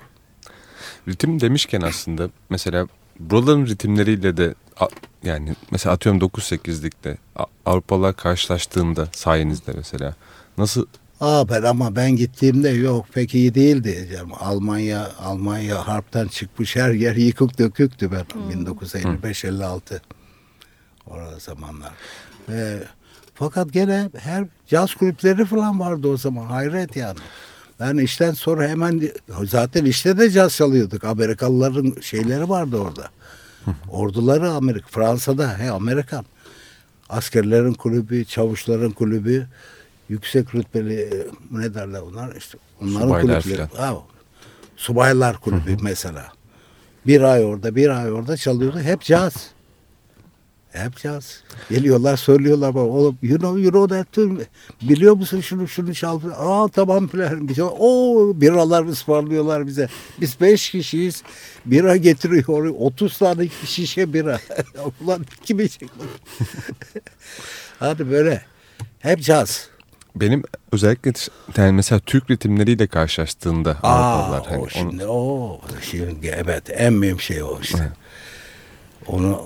Ritim 1.09 1.41
demişken 1.41 1.81
aslında 1.81 2.31
mesela 2.51 2.87
buraların 3.21 3.67
ritimleriyle 3.67 4.37
de 4.37 4.55
yani 5.25 5.55
mesela 5.71 5.95
atıyorum 5.95 6.21
9-8'likte 6.21 7.17
A- 7.37 7.45
Avrupalılar 7.67 8.17
karşılaştığında 8.17 9.09
sayenizde 9.13 9.73
mesela 9.77 10.15
nasıl 10.59 10.87
Aa 11.21 11.49
ben 11.49 11.63
ama 11.63 11.97
ben 11.97 12.17
gittiğimde 12.17 12.69
yok 12.69 13.07
pek 13.13 13.35
iyi 13.35 13.55
değil 13.55 13.85
diyeceğim. 13.85 14.29
Almanya 14.41 15.11
Almanya 15.19 15.89
harpten 15.89 16.29
çıkmış 16.29 16.77
her 16.77 16.91
yer 16.91 17.17
yıkık 17.17 17.59
döküktü 17.59 18.13
ben 18.13 18.25
1955-56 18.67 20.01
orada 21.07 21.39
zamanlar. 21.39 21.93
Ve, 22.49 22.83
fakat 23.35 23.73
gene 23.73 24.11
her 24.19 24.45
caz 24.67 24.95
kulüpleri 24.95 25.45
falan 25.45 25.81
vardı 25.81 26.09
o 26.09 26.17
zaman 26.17 26.47
hayret 26.47 26.97
yani. 26.97 27.19
Ben 27.81 27.97
işten 27.97 28.33
sonra 28.33 28.69
hemen 28.69 29.03
zaten 29.45 29.85
işte 29.85 30.19
de 30.19 30.31
caz 30.31 30.57
çalıyorduk. 30.57 31.05
Amerikalıların 31.05 31.95
şeyleri 32.01 32.49
vardı 32.49 32.77
orada. 32.77 33.09
Orduları 33.91 34.51
Amerika, 34.51 34.89
Fransa'da 34.91 35.59
he 35.59 35.71
Amerikan. 35.71 36.25
Askerlerin 37.09 37.75
kulübü, 37.75 38.25
çavuşların 38.25 38.91
kulübü, 38.91 39.47
yüksek 40.09 40.55
rütbeli 40.55 41.01
e, 41.01 41.27
ne 41.51 41.75
derler 41.75 42.01
onlar 42.01 42.37
işte 42.37 42.59
onların 42.83 43.07
Subaylar 43.07 43.43
kulüpleri. 43.43 43.69
Ha, 43.77 43.97
Subaylar 44.77 45.37
kulübü 45.37 45.77
mesela. 45.83 46.33
Bir 47.07 47.21
ay 47.21 47.45
orada, 47.45 47.77
bir 47.77 47.89
ay 47.89 48.13
orada 48.13 48.37
çalıyordu. 48.37 48.81
Hep 48.81 49.03
caz. 49.03 49.51
Hep 50.71 50.97
caz. 50.97 51.43
Geliyorlar 51.71 52.17
söylüyorlar 52.17 52.75
bana 52.75 52.85
oğlum 52.85 53.19
you 53.23 53.39
know, 53.39 53.63
you 53.63 53.71
know 53.71 53.99
that. 53.99 54.17
Biliyor 54.83 55.15
musun 55.15 55.41
şunu 55.41 55.69
şunu 55.69 55.95
çal. 55.95 56.21
Aa 56.37 56.69
tamam 56.69 57.07
falan. 57.07 57.49
O 57.79 58.33
biralar 58.35 58.85
ısmarlıyorlar 58.85 59.67
bize. 59.67 59.89
Biz 60.21 60.41
beş 60.41 60.71
kişiyiz. 60.71 61.23
Bira 61.67 61.97
getiriyor. 61.97 62.75
30 62.79 63.19
tane 63.19 63.49
şişe 63.65 64.13
bira. 64.13 64.41
Ulan 65.05 65.27
kim 65.45 65.61
içecek? 65.61 65.91
Hadi 67.79 68.11
böyle. 68.11 68.43
Hep 68.99 69.23
caz. 69.23 69.69
Benim 70.17 70.43
özellikle 70.73 71.13
yani 71.57 71.73
mesela 71.73 71.99
Türk 71.99 72.31
ritimleriyle 72.31 72.87
karşılaştığında 72.87 73.71
Aa, 73.83 73.89
Avrupalılar 73.89 74.47
hani 74.47 74.59
o 74.59 74.61
onu- 74.63 74.71
şimdi 74.71 75.07
o 75.07 75.61
şimdi 75.83 76.27
evet 76.27 76.63
en 76.71 76.93
mühim 76.93 77.21
şey 77.21 77.43
o 77.43 77.59
işte. 77.63 77.93
Onu 79.07 79.45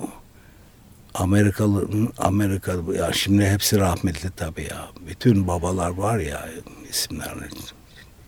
Amerikalı'nın 1.14 2.12
Amerika 2.18 2.72
ya 2.98 3.12
şimdi 3.12 3.46
hepsi 3.46 3.78
rahmetli 3.78 4.30
tabii 4.36 4.62
ya. 4.62 4.88
Bütün 5.08 5.48
babalar 5.48 5.90
var 5.90 6.18
ya 6.18 6.48
isimlerini. 6.90 7.42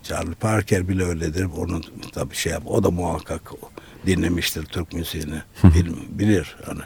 Charlie 0.03 0.35
Parker 0.35 0.89
bile 0.89 1.05
öyledir. 1.05 1.45
Onu 1.59 1.81
tabii 2.13 2.35
şey 2.35 2.53
yap. 2.53 2.63
O 2.67 2.83
da 2.85 2.91
muhakkak 2.91 3.43
dinlemiştir 4.07 4.65
Türk 4.65 4.93
müziğini. 4.93 5.43
Bil, 5.65 5.93
bilir 6.09 6.57
hani. 6.67 6.81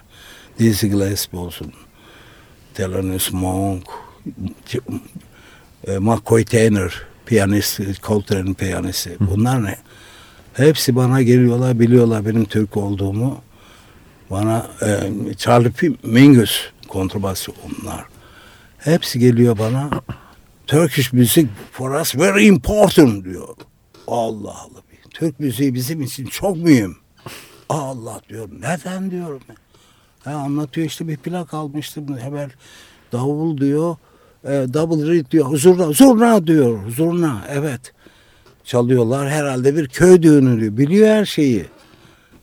Dizzy 0.58 0.86
Gillespie 0.86 1.38
olsun. 1.38 1.72
Thelonious 2.74 3.32
Monk. 3.32 3.84
E, 5.86 5.98
McCoy 5.98 6.44
Taylor 6.44 7.06
piyanist, 7.26 7.80
Coltrane'in 8.02 8.54
piyanisti. 8.54 9.16
Bunlar 9.20 9.64
ne? 9.64 9.76
Hepsi 10.54 10.96
bana 10.96 11.22
geliyorlar, 11.22 11.80
biliyorlar 11.80 12.26
benim 12.26 12.44
Türk 12.44 12.76
olduğumu. 12.76 13.42
Bana 14.30 14.66
e, 14.82 15.12
Charlie 15.36 15.70
P. 15.70 15.88
Mingus 16.02 16.60
kontrbasçı 16.88 17.52
onlar. 17.52 18.04
Hepsi 18.78 19.18
geliyor 19.18 19.58
bana. 19.58 19.90
Turkish 20.66 21.12
music 21.12 21.46
for 21.72 22.00
us 22.00 22.16
very 22.16 22.46
important 22.46 23.24
diyor. 23.24 23.48
Allah 24.06 24.50
Allah. 24.50 24.82
Türk 25.10 25.40
müziği 25.40 25.74
bizim 25.74 26.02
için 26.02 26.26
çok 26.26 26.56
mühim. 26.56 26.96
Allah 27.68 28.20
diyor. 28.28 28.48
Neden 28.60 29.10
diyorum. 29.10 29.40
Ha, 30.24 30.30
anlatıyor 30.30 30.86
işte 30.86 31.08
bir 31.08 31.16
plak 31.16 31.54
almıştım. 31.54 32.18
Hemen 32.18 32.50
davul 33.12 33.58
diyor. 33.58 33.96
E, 34.44 34.66
double 34.74 35.10
reed 35.12 35.30
diyor. 35.30 35.56
Zurna, 35.56 35.92
zurna 35.92 36.46
diyor. 36.46 36.90
Zurna 36.90 37.44
evet. 37.48 37.92
Çalıyorlar 38.64 39.30
herhalde 39.30 39.76
bir 39.76 39.88
köy 39.88 40.22
düğünü 40.22 40.60
diyor. 40.60 40.76
Biliyor 40.76 41.08
her 41.08 41.24
şeyi. 41.24 41.66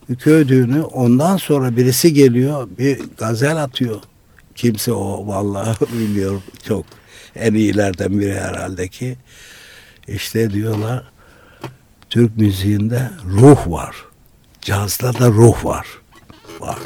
Bir 0.09 0.15
köy 0.15 0.47
düğünü. 0.47 0.81
Ondan 0.81 1.37
sonra 1.37 1.77
birisi 1.77 2.13
geliyor. 2.13 2.67
Bir 2.79 2.99
gazel 3.17 3.63
atıyor. 3.63 3.99
Kimse 4.55 4.91
o 4.91 5.27
vallahi 5.27 5.77
bilmiyorum. 5.93 6.43
Çok 6.67 6.85
en 7.35 7.53
iyilerden 7.53 8.19
biri 8.19 8.39
herhalde 8.39 8.87
ki. 8.87 9.17
İşte 10.07 10.51
diyorlar 10.51 11.03
Türk 12.09 12.37
müziğinde 12.37 13.09
ruh 13.25 13.71
var. 13.71 13.95
Cazda 14.61 15.13
da 15.13 15.27
ruh 15.27 15.65
var. 15.65 15.87
Var. 16.59 16.77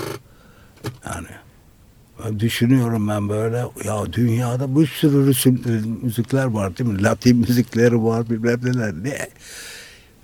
Düşünüyorum 2.39 3.07
ben 3.07 3.29
böyle 3.29 3.57
ya 3.85 4.13
dünyada 4.13 4.79
bir 4.79 4.87
sürü 4.87 5.27
resim, 5.27 5.61
müzikler 6.01 6.45
var 6.45 6.77
değil 6.77 6.89
mi? 6.89 7.03
Latin 7.03 7.37
müzikleri 7.37 8.03
var 8.03 8.29
bilmem 8.29 8.59
neler. 8.63 8.93
Ne? 9.03 9.29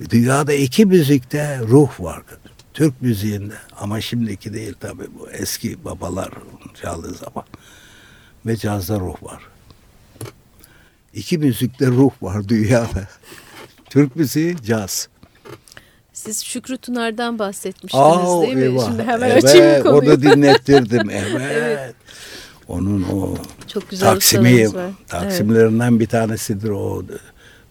Dünyada 0.09 0.53
iki 0.53 0.85
müzikte 0.85 1.59
ruh 1.59 1.99
var. 1.99 2.23
Türk 2.73 3.01
müziğinde 3.01 3.53
ama 3.79 4.01
şimdiki 4.01 4.53
değil 4.53 4.73
tabii 4.79 5.07
bu 5.19 5.29
eski 5.29 5.85
babalar 5.85 6.29
çaldığı 6.81 7.13
zaman. 7.13 7.45
Ve 8.45 8.57
cazda 8.57 8.99
ruh 8.99 9.23
var. 9.23 9.43
İki 11.13 11.37
müzikte 11.37 11.87
ruh 11.87 12.11
var 12.21 12.49
dünyada. 12.49 13.07
Türk 13.89 14.15
müziği 14.15 14.55
caz. 14.65 15.09
Siz 16.25 16.43
Şükrü 16.43 16.77
Tunar'dan 16.77 17.39
bahsetmiştiniz 17.39 18.41
değil 18.41 18.55
mi? 18.55 18.61
eyvah. 18.63 18.85
Şimdi 18.87 19.03
hemen 19.03 19.29
evet, 19.29 19.45
açayım 19.45 19.83
konuyu. 19.83 20.11
Onu 20.11 20.21
dinlettirdim. 20.21 21.09
Evet. 21.41 21.95
Onun 22.67 23.03
o 23.03 23.35
Çok 23.67 23.89
güzel 23.89 24.09
Taksimi. 24.09 24.67
Taksimlerinden 25.07 25.99
bir 25.99 26.07
tanesidir 26.07 26.69
o 26.69 27.03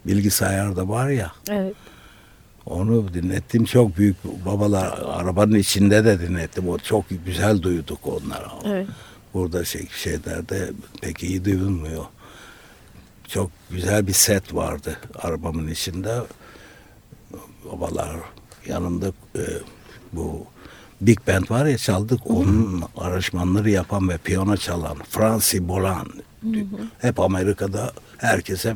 bilgisayarda 0.05 0.89
var 0.89 1.09
ya. 1.09 1.31
Evet. 1.49 1.73
Onu 2.65 3.13
dinlettim 3.13 3.65
çok 3.65 3.97
büyük 3.97 4.15
babalar 4.45 4.99
arabanın 5.07 5.55
içinde 5.55 6.05
de 6.05 6.19
dinlettim. 6.19 6.69
O 6.69 6.77
çok 6.77 7.05
güzel 7.25 7.61
duyduk 7.61 7.99
onları. 8.03 8.47
Evet. 8.65 8.87
Burada 9.33 9.65
şey, 9.65 9.87
şeylerde 9.95 10.69
pek 11.01 11.23
iyi 11.23 11.45
duyulmuyor. 11.45 12.05
Çok 13.27 13.51
güzel 13.69 14.07
bir 14.07 14.13
set 14.13 14.55
vardı 14.55 14.97
arabamın 15.15 15.67
içinde. 15.67 16.21
Babalar 17.71 18.15
yanımda 18.67 19.07
e, 19.35 19.41
bu 20.13 20.45
Big 21.01 21.19
Band 21.27 21.49
var 21.49 21.65
ya 21.65 21.77
çaldık. 21.77 22.19
Onun 22.31 22.83
aranjmanları 22.97 23.69
yapan 23.69 24.09
ve 24.09 24.17
piyano 24.17 24.57
çalan 24.57 24.97
Francis 25.09 25.61
Bolan. 25.61 26.07
Hep 26.99 27.19
Amerika'da 27.19 27.91
herkese 28.17 28.75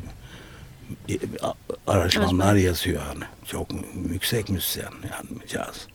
e, 1.10 1.14
a- 1.42 1.54
aranjmanlar 1.94 2.56
yazıyor 2.56 3.02
yani. 3.14 3.24
Çok 3.46 3.68
yüksek 4.12 4.50
müzisyen 4.50 4.92
yani 5.12 5.48
caz. 5.48 5.88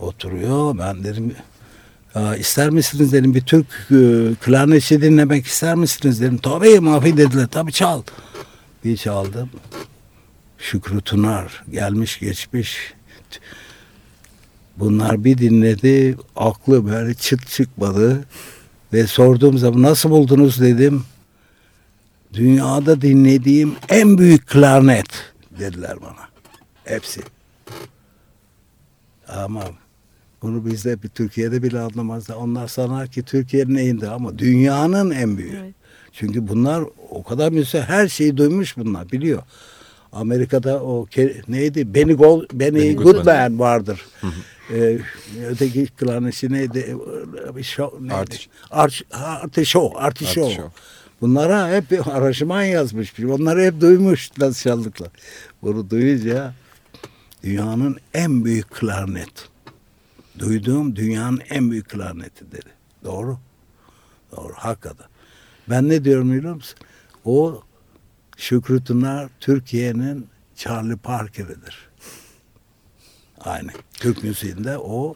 Oturuyor 0.00 0.78
ben 0.78 1.04
dedim 1.04 1.34
"Ya 2.14 2.36
ister 2.36 2.70
misiniz 2.70 3.12
dedim 3.12 3.34
bir 3.34 3.40
Türk 3.40 3.66
e, 3.90 4.34
klarnetçi 4.44 5.02
dinlemek 5.02 5.46
ister 5.46 5.74
misiniz 5.74 6.20
dedim. 6.20 6.38
Tabii 6.38 6.80
mafi 6.80 7.16
dediler 7.16 7.46
tabii 7.50 7.72
çal. 7.72 8.02
Bir 8.84 8.96
çaldım. 8.96 9.50
Şükrü 10.64 11.00
Tunar 11.00 11.64
gelmiş 11.70 12.20
geçmiş. 12.20 12.94
Bunlar 14.76 15.24
bir 15.24 15.38
dinledi 15.38 16.16
aklı 16.36 16.86
böyle 16.86 17.14
çıt 17.14 17.48
çıkmadı. 17.48 18.24
Ve 18.92 19.06
sorduğum 19.06 19.58
zaman 19.58 19.82
nasıl 19.82 20.10
buldunuz 20.10 20.60
dedim. 20.60 21.04
Dünyada 22.32 23.00
dinlediğim 23.00 23.74
en 23.88 24.18
büyük 24.18 24.46
klarnet 24.46 25.32
dediler 25.58 25.96
bana. 26.00 26.28
Hepsi. 26.84 27.20
Ama 29.28 29.64
bunu 30.42 30.66
bizde 30.66 31.02
bir 31.02 31.08
Türkiye'de 31.08 31.62
bile 31.62 31.80
anlamazlar. 31.80 32.36
Onlar 32.36 32.68
sanar 32.68 33.08
ki 33.08 33.22
Türkiye'nin 33.22 33.74
neyinde 33.74 34.10
ama 34.10 34.38
dünyanın 34.38 35.10
en 35.10 35.38
büyüğü. 35.38 35.60
Evet. 35.64 35.74
Çünkü 36.12 36.48
bunlar 36.48 36.84
o 37.10 37.22
kadar 37.22 37.52
müse 37.52 37.82
her 37.82 38.08
şeyi 38.08 38.36
duymuş 38.36 38.76
bunlar 38.76 39.12
biliyor. 39.12 39.42
Amerika'da 40.14 40.82
o 40.82 41.06
neydi? 41.48 41.94
Benny, 41.94 42.12
Gol, 42.14 42.44
Benny, 42.52 42.74
Benny 42.78 42.94
Goodman, 42.94 43.14
Goodman. 43.24 43.58
vardır. 43.58 44.00
Ee, 44.72 44.98
öteki 45.46 45.86
klanesi 45.86 46.52
neydi? 46.52 46.96
Show, 47.62 47.98
neydi? 48.02 48.14
Artiş- 48.14 48.48
Arch, 48.70 49.00
Artişo, 49.12 49.92
Artişo. 49.94 50.44
Artişo. 50.46 50.62
Bunlara 51.20 51.70
hep 51.76 51.90
bir 51.90 52.00
aranjman 52.16 52.62
yazmış. 52.62 53.20
Onları 53.20 53.62
hep 53.62 53.80
duymuş 53.80 54.30
nasıl 54.38 54.62
çaldıklar. 54.70 55.08
Bunu 55.62 55.90
duyunca 55.90 56.54
dünyanın 57.42 57.96
en 58.14 58.44
büyük 58.44 58.70
klarnet. 58.70 59.48
Duyduğum 60.38 60.96
dünyanın 60.96 61.40
en 61.50 61.70
büyük 61.70 61.88
klarneti 61.88 62.52
dedi. 62.52 62.70
Doğru. 63.04 63.38
Doğru. 64.36 64.52
Hakikaten. 64.56 65.06
Ben 65.70 65.88
ne 65.88 66.04
diyorum 66.04 66.32
biliyor 66.32 66.54
musun? 66.54 66.78
O 67.24 67.62
Şükrü 68.36 68.84
Tunar 68.84 69.28
Türkiye'nin 69.40 70.26
Charlie 70.56 70.96
Parker'idir. 70.96 71.88
Aynı. 73.40 73.70
Türk 73.94 74.24
müziğinde 74.24 74.78
o 74.78 75.14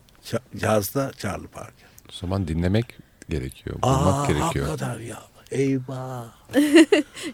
cazda 0.56 1.12
Charlie 1.18 1.46
Parker. 1.46 1.88
o 2.08 2.12
zaman 2.20 2.48
dinlemek 2.48 2.98
gerekiyor. 3.28 3.76
Bulmak 3.82 4.14
Aa, 4.14 4.26
gerekiyor. 4.32 4.66
hakikaten 4.68 5.00
ya. 5.00 5.18
Eyvah. 5.50 6.24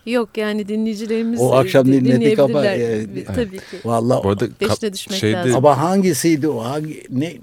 Yok 0.07 0.37
yani 0.39 0.69
dinleyicilerimiz 0.69 1.41
O 1.41 1.53
akşam 1.55 1.87
di- 1.87 2.05
dinledik 2.05 2.39
ama, 2.39 2.67
e, 2.67 3.25
Tabii 3.25 3.57
ki. 3.59 3.63
Vallahi 3.85 4.25
Bu 4.25 4.29
arada 4.29 4.49
Peşine 4.59 4.93
düşmek 4.93 5.19
şeyde 5.19 5.37
lazım. 5.37 5.57
ama 5.57 5.79
hangisiydi 5.79 6.49
o? 6.49 6.65
Hangi 6.65 7.03
ne 7.11 7.37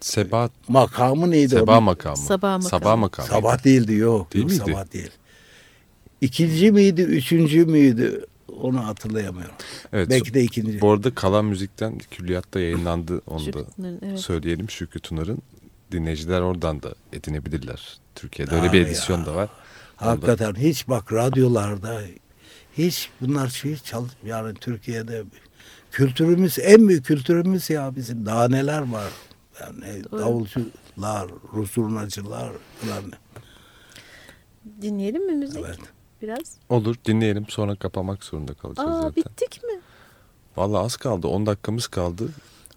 Seba, 0.00 0.50
makamı 0.68 1.30
neydi 1.30 1.48
Seba 1.48 1.80
makamı. 1.80 2.16
Sabah 2.16 2.42
makamı. 2.56 2.62
Sabah 2.62 2.96
makamı. 2.96 3.28
Sabah 3.28 3.64
değildi 3.64 3.94
yok. 3.94 4.32
Değil 4.32 4.42
yok, 4.44 4.50
miydi? 4.52 4.64
Sabah 4.70 4.92
değil. 4.92 5.10
İkinci 6.20 6.72
miydi, 6.72 7.02
üçüncü 7.02 7.66
müydü? 7.66 8.26
Onu 8.48 8.86
hatırlayamıyorum. 8.86 9.54
Evet. 9.92 10.10
Belki 10.10 10.34
de 10.34 10.42
ikinci. 10.42 10.80
Bu 10.80 10.90
arada 10.90 11.14
kalan 11.14 11.44
müzikten 11.44 11.98
külliyatta 11.98 12.60
yayınlandı 12.60 13.22
onu 13.26 13.52
da 13.52 13.58
evet. 14.02 14.20
söyleyelim. 14.20 14.70
Şükrü 14.70 15.00
Tunar'ın 15.00 15.38
dinleyiciler 15.92 16.40
oradan 16.40 16.82
da 16.82 16.94
edinebilirler. 17.12 17.98
Türkiye'de 18.14 18.54
öyle 18.54 18.72
bir 18.72 18.80
ya. 18.80 18.86
edisyon 18.86 19.26
da 19.26 19.34
var. 19.34 19.48
Hakikaten 19.96 20.54
hiç 20.54 20.88
bak 20.88 21.12
radyolarda 21.12 22.00
hiç 22.78 23.10
bunlar 23.20 23.48
şey 23.48 23.76
çalış 23.76 24.12
yani 24.24 24.54
Türkiye'de 24.54 25.24
kültürümüz 25.90 26.58
en 26.58 26.88
büyük 26.88 27.04
kültürümüz 27.04 27.70
ya 27.70 27.96
bizim 27.96 28.26
daha 28.26 28.48
neler 28.48 28.92
var. 28.92 29.10
Yani 29.60 30.04
Doğru. 30.10 30.20
davulcu 30.20 30.60
Lar, 31.02 31.28
Rus 31.52 31.72
zurnacılar 31.72 32.52
falan. 32.80 33.12
Dinleyelim 34.82 35.26
mi 35.26 35.32
müzik? 35.32 35.62
Evet. 35.66 35.78
Biraz. 36.26 36.56
Olur 36.68 36.96
dinleyelim 37.04 37.46
sonra 37.48 37.76
kapamak 37.76 38.24
zorunda 38.24 38.54
kalacağız 38.54 38.88
Aa 38.88 39.02
zaten. 39.02 39.16
bittik 39.16 39.64
mi? 39.64 39.80
Vallahi 40.56 40.84
az 40.84 40.96
kaldı 40.96 41.26
10 41.28 41.46
dakikamız 41.46 41.86
kaldı. 41.88 42.28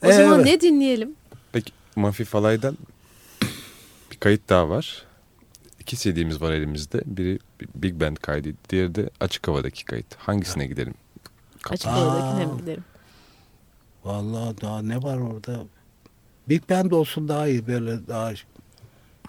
O 0.06 0.12
zaman 0.12 0.36
Evet. 0.36 0.46
ne 0.46 0.62
dinleyelim? 0.62 1.16
Peki 1.52 1.72
Mafi 1.96 2.26
Falay'dan 2.26 2.78
bir 4.12 4.18
kayıt 4.18 4.50
daha 4.50 4.70
var. 4.70 5.06
İki 5.80 5.98
CD'miz 5.98 6.42
var 6.42 6.52
elimizde. 6.52 7.02
Biri 7.06 7.40
Big 7.76 8.02
Band 8.02 8.18
kaydı, 8.18 8.50
diğeri 8.70 8.96
de 8.96 9.10
açık 9.20 9.48
havadaki 9.48 9.86
kayıt. 9.86 10.16
Hangisine 10.16 10.68
gidelim? 10.68 10.94
Açık 11.70 11.88
Aa. 11.88 11.96
havadakine 11.96 12.46
mi 12.46 12.58
gidelim? 12.62 12.84
Vallahi 14.06 14.62
daha 14.62 14.82
ne 14.82 15.04
var 15.04 15.18
orada? 15.18 15.64
Big 16.50 16.70
Band 16.70 16.92
olsun 16.92 17.28
daha 17.28 17.48
iyi 17.48 17.68
böyle 17.68 18.08
daha 18.08 18.32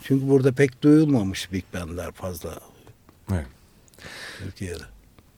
çünkü 0.03 0.29
burada 0.29 0.53
pek 0.53 0.83
duyulmamış 0.83 1.53
Big 1.53 1.65
Band'ler 1.75 2.13
fazla 2.13 2.51
Evet. 3.33 3.47
Türkiye'de. 4.39 4.83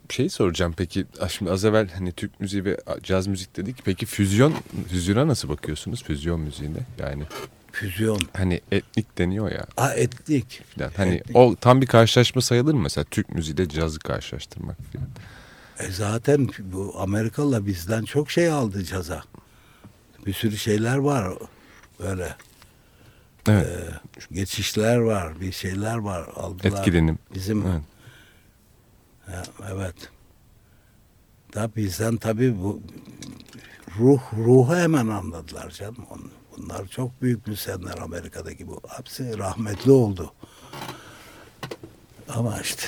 Bir 0.08 0.14
şey 0.14 0.28
soracağım 0.28 0.74
peki. 0.76 1.06
Ah, 1.20 1.28
Şimdi 1.28 1.50
az 1.50 1.64
evvel 1.64 1.88
hani 1.88 2.12
Türk 2.12 2.40
müziği 2.40 2.64
ve 2.64 2.76
caz 3.02 3.26
müzik 3.26 3.56
dedik. 3.56 3.76
Peki 3.84 4.06
füzyon, 4.06 4.54
füzyona 4.88 5.28
nasıl 5.28 5.48
bakıyorsunuz? 5.48 6.02
Füzyon 6.04 6.40
müziğine. 6.40 6.78
Yani 6.98 7.24
Füzyon. 7.72 8.20
hani 8.32 8.60
etnik 8.72 9.18
deniyor 9.18 9.50
ya. 9.52 9.66
Ha 9.76 9.94
etnik. 9.94 10.62
Falan. 10.78 10.90
Hani 10.96 11.14
Etnik. 11.14 11.36
o 11.36 11.56
tam 11.60 11.80
bir 11.80 11.86
karşılaşma 11.86 12.40
sayılır 12.40 12.74
mı? 12.74 12.80
Mesela 12.82 13.04
Türk 13.10 13.28
müziğiyle 13.34 13.68
cazı 13.68 13.98
karşılaştırmak 13.98 14.76
falan. 14.92 15.08
E 15.78 15.92
zaten 15.92 16.48
bu 16.58 16.94
Amerikalılar 16.98 17.66
bizden 17.66 18.02
çok 18.04 18.30
şey 18.30 18.48
aldı 18.48 18.84
caza. 18.84 19.22
Bir 20.26 20.32
sürü 20.32 20.58
şeyler 20.58 20.96
var 20.96 21.34
böyle. 22.00 22.36
Evet. 23.48 23.66
e, 23.66 24.34
geçişler 24.34 24.96
var, 24.96 25.40
bir 25.40 25.52
şeyler 25.52 25.96
var 25.96 26.28
aldılar. 26.36 26.78
Etkilenim. 26.78 27.18
Bizim 27.34 27.66
Evet. 27.66 27.82
Evet. 29.72 29.94
Da 31.54 31.70
bizden 31.76 32.16
tabii 32.16 32.62
bu 32.62 32.80
ruh 33.98 34.20
ruhu 34.36 34.76
hemen 34.76 35.08
anladılar 35.08 35.70
canım. 35.70 36.06
Bunlar 36.56 36.86
çok 36.86 37.22
büyük 37.22 37.46
müzisyenler 37.46 37.98
Amerika'daki 37.98 38.68
bu. 38.68 38.80
Hepsi 38.88 39.38
rahmetli 39.38 39.90
oldu. 39.90 40.32
Ama 42.28 42.60
işte 42.60 42.86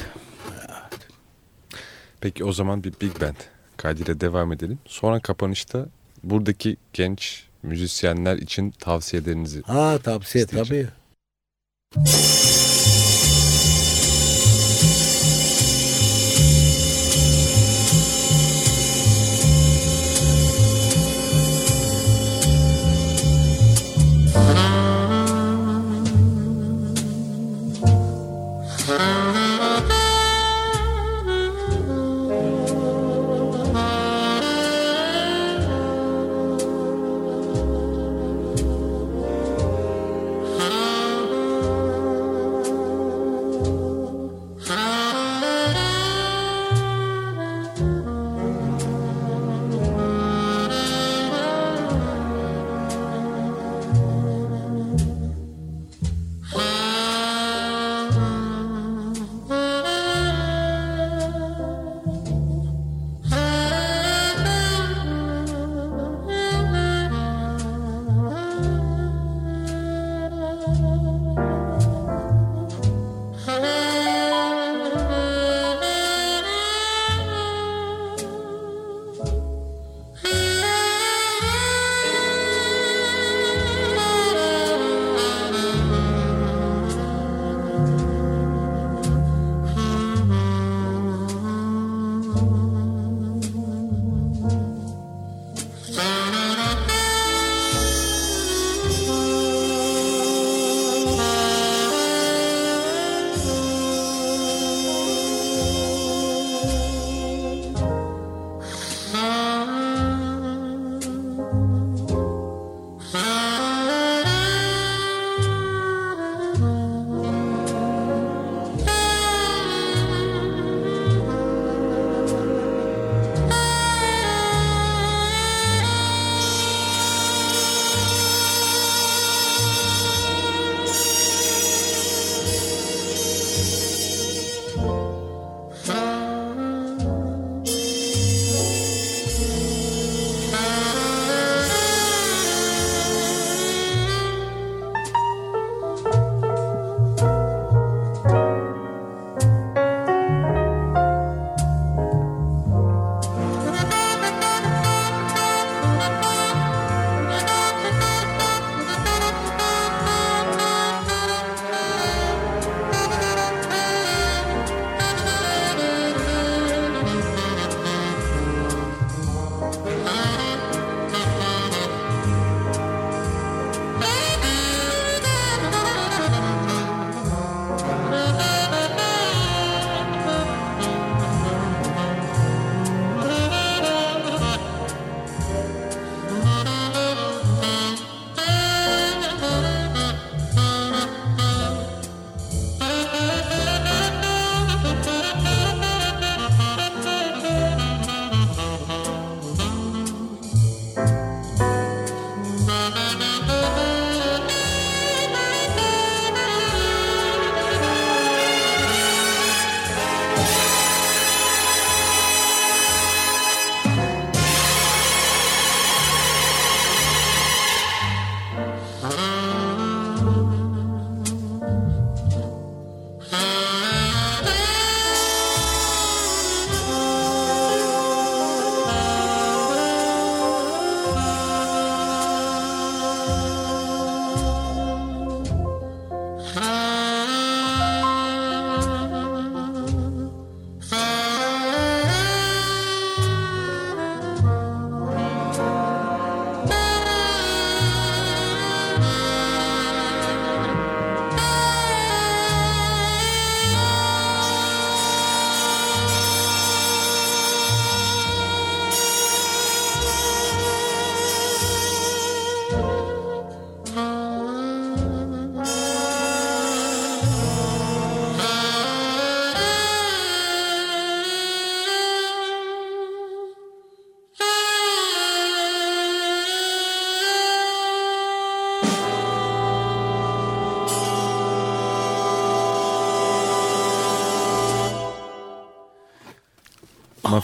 Peki 2.20 2.44
o 2.44 2.52
zaman 2.52 2.84
bir 2.84 2.92
Big 3.00 3.20
Band 3.20 3.34
kaydıyla 3.76 4.20
devam 4.20 4.52
edelim. 4.52 4.78
Sonra 4.86 5.20
kapanışta 5.20 5.86
buradaki 6.22 6.76
genç 6.92 7.44
müzisyenler 7.62 8.36
için 8.36 8.70
tavsiyelerinizi 8.70 9.62
ha 9.62 9.98
tavsiye 9.98 10.44
İsteyeceğim. 10.44 10.90
tabii. 11.94 12.04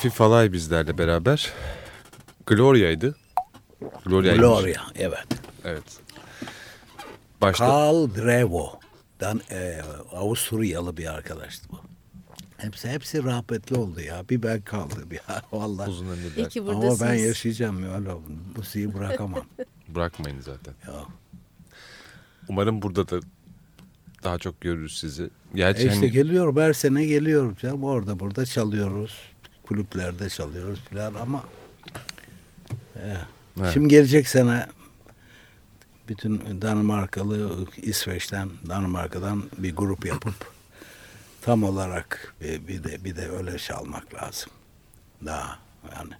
Mafi 0.00 0.10
Falay 0.10 0.52
bizlerle 0.52 0.98
beraber. 0.98 1.52
Gloria'ydı. 2.46 3.16
Gloria. 4.04 4.36
Gloria, 4.36 4.82
evet. 4.94 5.26
Evet. 5.64 5.82
Başta 7.40 7.66
Karl 7.66 8.14
Drevo'dan 8.14 9.40
e, 9.50 9.80
Avusturyalı 10.12 10.96
bir 10.96 11.06
arkadaştı 11.14 11.68
bu. 11.72 11.80
Hepsi 12.56 12.88
hepsi 12.88 13.24
rahmetli 13.24 13.76
oldu 13.76 14.00
ya. 14.00 14.24
Bir 14.30 14.42
ben 14.42 14.60
kaldım 14.60 15.08
ya 15.12 15.42
vallahi. 15.52 15.90
uzun 15.90 16.06
ömürler. 16.06 16.36
İyi 16.36 16.48
ki 16.48 16.60
Ama 16.60 16.74
buradasınız. 16.74 17.00
ben 17.10 17.14
yaşayacağım 17.14 17.84
ya. 17.84 17.94
Öyle 17.94 18.10
Müziği 18.56 18.94
bırakamam. 18.94 19.44
Bırakmayın 19.88 20.40
zaten. 20.40 20.74
ya. 20.86 20.94
Umarım 22.48 22.82
burada 22.82 23.08
da 23.08 23.20
daha 24.24 24.38
çok 24.38 24.60
görürüz 24.60 24.98
sizi. 24.98 25.24
E 25.24 25.28
Gerçi 25.54 25.82
işte 25.82 25.94
hani 25.94 26.10
geliyorum 26.10 26.56
her 26.56 26.72
sene 26.72 27.04
geliyorum 27.04 27.56
canım. 27.62 27.84
Orada 27.84 28.20
burada 28.20 28.46
çalıyoruz. 28.46 29.29
Kulüplerde 29.70 30.28
çalıyoruz 30.28 30.80
falan 30.80 31.14
ama 31.14 31.44
e, 32.96 33.16
Evet. 33.60 33.72
şimdi 33.72 33.88
gelecek 33.88 34.28
sene 34.28 34.66
bütün 36.08 36.62
Danimarkalı 36.62 37.66
İsveç'ten 37.76 38.50
Danimarka'dan 38.68 39.44
bir 39.58 39.76
grup 39.76 40.06
yapıp 40.06 40.34
tam 41.42 41.62
olarak 41.62 42.34
bir, 42.40 42.68
bir 42.68 42.84
de 42.84 43.04
bir 43.04 43.16
de 43.16 43.28
öyle 43.28 43.58
çalmak 43.58 44.14
lazım. 44.14 44.52
Daha 45.24 45.58
yani. 45.96 46.12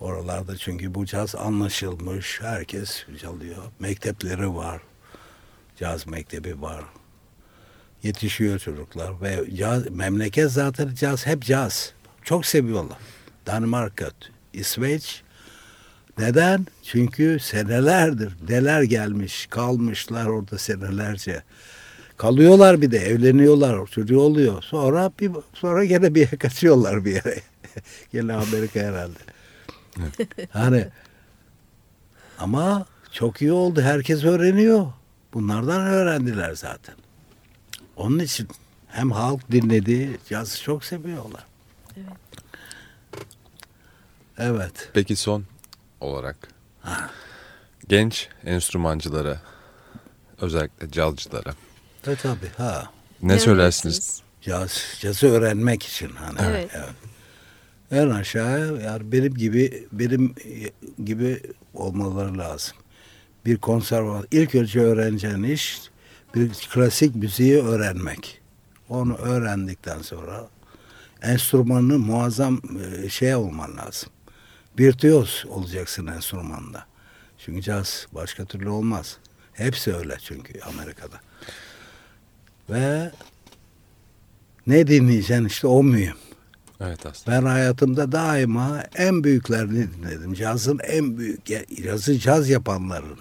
Oralarda 0.00 0.56
çünkü 0.56 0.94
bu 0.94 1.06
caz 1.06 1.34
anlaşılmış. 1.34 2.40
Herkes 2.42 3.04
çalıyor. 3.20 3.62
Mektepleri 3.80 4.54
var. 4.54 4.80
Caz 5.76 6.06
mektebi 6.06 6.62
var 6.62 6.84
yetişiyor 8.02 8.58
çocuklar 8.58 9.20
ve 9.20 9.56
caz, 9.56 9.90
memleket 9.90 10.50
zaten 10.50 10.94
caz 10.94 11.26
hep 11.26 11.42
caz. 11.42 11.92
Çok 12.24 12.46
seviyorlar. 12.46 12.98
Danimarka, 13.46 14.10
İsveç. 14.52 15.22
Neden? 16.18 16.66
Çünkü 16.82 17.38
senelerdir 17.40 18.48
deler 18.48 18.82
gelmiş, 18.82 19.46
kalmışlar 19.46 20.26
orada 20.26 20.58
senelerce. 20.58 21.42
Kalıyorlar 22.16 22.82
bir 22.82 22.90
de 22.90 22.98
evleniyorlar, 22.98 23.86
çocuğu 23.86 24.20
oluyor. 24.20 24.62
Sonra 24.62 25.12
bir 25.20 25.30
sonra 25.54 25.84
gene 25.84 26.14
bir 26.14 26.20
yere 26.20 26.36
kaçıyorlar 26.38 27.04
bir 27.04 27.12
yere. 27.14 27.40
gene 28.12 28.32
Amerika 28.32 28.80
herhalde. 28.80 29.18
hani 30.50 30.88
ama 32.38 32.86
çok 33.12 33.42
iyi 33.42 33.52
oldu. 33.52 33.80
Herkes 33.80 34.24
öğreniyor. 34.24 34.86
Bunlardan 35.34 35.80
öğrendiler 35.80 36.54
zaten. 36.54 36.94
Onun 37.96 38.18
için 38.18 38.48
hem 38.88 39.10
halk 39.10 39.50
dinledi, 39.52 40.18
cazı 40.28 40.62
çok 40.62 40.84
seviyorlar. 40.84 41.44
Evet. 44.38 44.90
peki 44.94 45.16
son 45.16 45.44
olarak 46.00 46.48
genç 47.88 48.28
enstrümancılara 48.44 49.40
özellikle 50.40 50.90
cazcılara 50.90 51.54
E 52.06 52.14
tabii 52.16 52.48
ha. 52.56 52.90
ne 53.22 53.38
söylersiniz? 53.38 54.22
Caz, 54.42 54.82
cazı 55.00 55.26
öğrenmek 55.26 55.82
için 55.82 56.08
hani. 56.08 56.38
Evet. 56.42 56.70
En 57.90 58.10
aşağı 58.10 58.82
yani 58.82 59.12
benim 59.12 59.34
gibi 59.34 59.88
benim 59.92 60.34
gibi 61.04 61.40
olmaları 61.74 62.38
lazım. 62.38 62.76
Bir 63.46 63.56
konservatuvar 63.56 64.26
ilk 64.30 64.54
önce 64.54 64.80
öğreneceğin 64.80 65.42
iş 65.42 65.80
bir 66.34 66.50
klasik 66.74 67.14
müziği 67.14 67.62
öğrenmek. 67.62 68.40
Onu 68.88 69.16
öğrendikten 69.16 70.02
sonra 70.02 70.46
enstrümanını 71.24 71.98
muazzam 71.98 72.60
e, 73.04 73.08
şey 73.08 73.34
olman 73.34 73.76
lazım. 73.76 74.08
Virtüöz 74.78 75.44
olacaksın 75.48 76.06
enstrümanda. 76.06 76.86
Çünkü 77.38 77.62
caz 77.62 78.06
başka 78.12 78.44
türlü 78.44 78.68
olmaz. 78.68 79.16
Hepsi 79.52 79.94
öyle 79.94 80.16
çünkü 80.20 80.60
Amerika'da. 80.60 81.20
Ve 82.70 83.10
ne 84.66 84.86
dinleyeceksin 84.86 85.44
işte 85.44 85.66
o 85.66 85.82
mühim. 85.82 86.16
Evet 86.80 87.06
aslında. 87.06 87.36
Ben 87.36 87.46
hayatımda 87.46 88.12
daima 88.12 88.82
en 88.94 89.24
büyüklerini 89.24 89.88
dinledim. 89.92 90.34
Cazın 90.34 90.78
en 90.78 91.18
büyük, 91.18 91.40
cazı 91.84 92.18
caz 92.18 92.48
yapanların. 92.48 93.18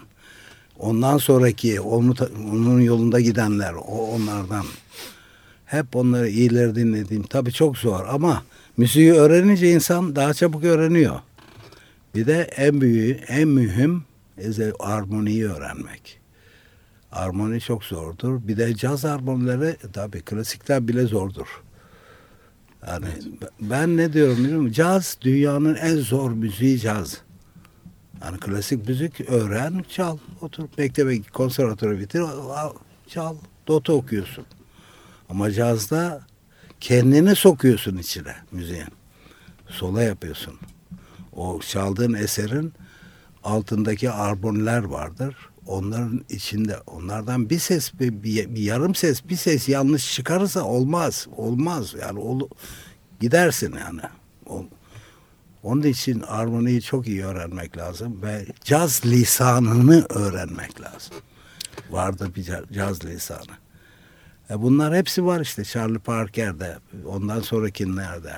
Ondan 0.79 1.17
sonraki, 1.17 1.81
onu, 1.81 2.15
onun 2.51 2.81
yolunda 2.81 3.19
gidenler, 3.19 3.73
o 3.73 4.07
onlardan. 4.15 4.65
Hep 5.73 5.95
onları 5.95 6.29
iyileri 6.29 6.75
dinlediğim. 6.75 7.23
Tabii 7.23 7.51
çok 7.51 7.77
zor 7.77 8.05
ama 8.07 8.43
müziği 8.77 9.13
öğrenince 9.13 9.71
insan 9.71 10.15
daha 10.15 10.33
çabuk 10.33 10.63
öğreniyor. 10.63 11.19
Bir 12.15 12.27
de 12.27 12.41
en 12.41 12.81
büyüğü, 12.81 13.11
en 13.27 13.47
mühim 13.47 14.03
armoniyi 14.79 15.45
öğrenmek. 15.45 16.19
Armoni 17.11 17.61
çok 17.61 17.83
zordur. 17.83 18.47
Bir 18.47 18.57
de 18.57 18.75
caz 18.75 19.05
armonileri 19.05 19.77
tabii 19.93 20.21
klasikler 20.21 20.87
bile 20.87 21.05
zordur. 21.05 21.63
Yani 22.87 23.07
ben 23.61 23.97
ne 23.97 24.13
diyorum 24.13 24.37
biliyor 24.37 24.59
musun? 24.59 24.73
Caz 24.73 25.17
dünyanın 25.21 25.75
en 25.75 25.95
zor 25.95 26.31
müziği 26.31 26.79
caz. 26.79 27.21
Yani 28.23 28.39
klasik 28.39 28.87
müzik 28.87 29.21
öğren, 29.29 29.85
çal. 29.89 30.17
Otur 30.41 30.69
mektebe 30.77 31.15
git, 31.15 31.31
konservatuara 31.31 31.99
bitir, 31.99 32.19
al, 32.19 32.73
çal, 33.07 33.35
dota 33.67 33.93
okuyorsun. 33.93 34.45
Ama 35.29 35.51
cazda 35.51 36.21
kendini 36.79 37.35
sokuyorsun 37.35 37.97
içine 37.97 38.35
müziğin. 38.51 38.87
Sola 39.69 40.03
yapıyorsun. 40.03 40.53
O 41.35 41.59
çaldığın 41.59 42.13
eserin 42.13 42.73
altındaki 43.43 44.11
armoniler 44.11 44.83
vardır. 44.83 45.35
Onların 45.67 46.25
içinde 46.29 46.77
onlardan 46.77 47.49
bir 47.49 47.59
ses 47.59 47.93
bir, 47.99 48.23
bir, 48.23 48.55
bir 48.55 48.61
yarım 48.61 48.95
ses 48.95 49.29
bir 49.29 49.35
ses 49.35 49.69
yanlış 49.69 50.13
çıkarırsa 50.13 50.63
olmaz. 50.63 51.27
Olmaz 51.37 51.93
yani 52.01 52.19
ol, 52.19 52.49
gidersin 53.19 53.75
yani. 53.79 54.01
O, 54.49 54.65
onun 55.63 55.83
için 55.83 56.19
armoniyi 56.21 56.81
çok 56.81 57.07
iyi 57.07 57.25
öğrenmek 57.25 57.77
lazım 57.77 58.21
ve 58.21 58.45
caz 58.63 59.05
lisanını 59.05 60.05
öğrenmek 60.09 60.81
lazım. 60.81 61.15
Vardı 61.91 62.31
bir 62.35 62.43
ca- 62.43 62.73
caz 62.73 63.05
lisanı. 63.05 63.62
E 64.53 64.61
bunlar 64.61 64.95
hepsi 64.95 65.25
var 65.25 65.41
işte 65.41 65.63
Charlie 65.63 65.99
Parker'de, 65.99 66.77
ondan 67.05 67.41
sonrakilerde, 67.41 68.33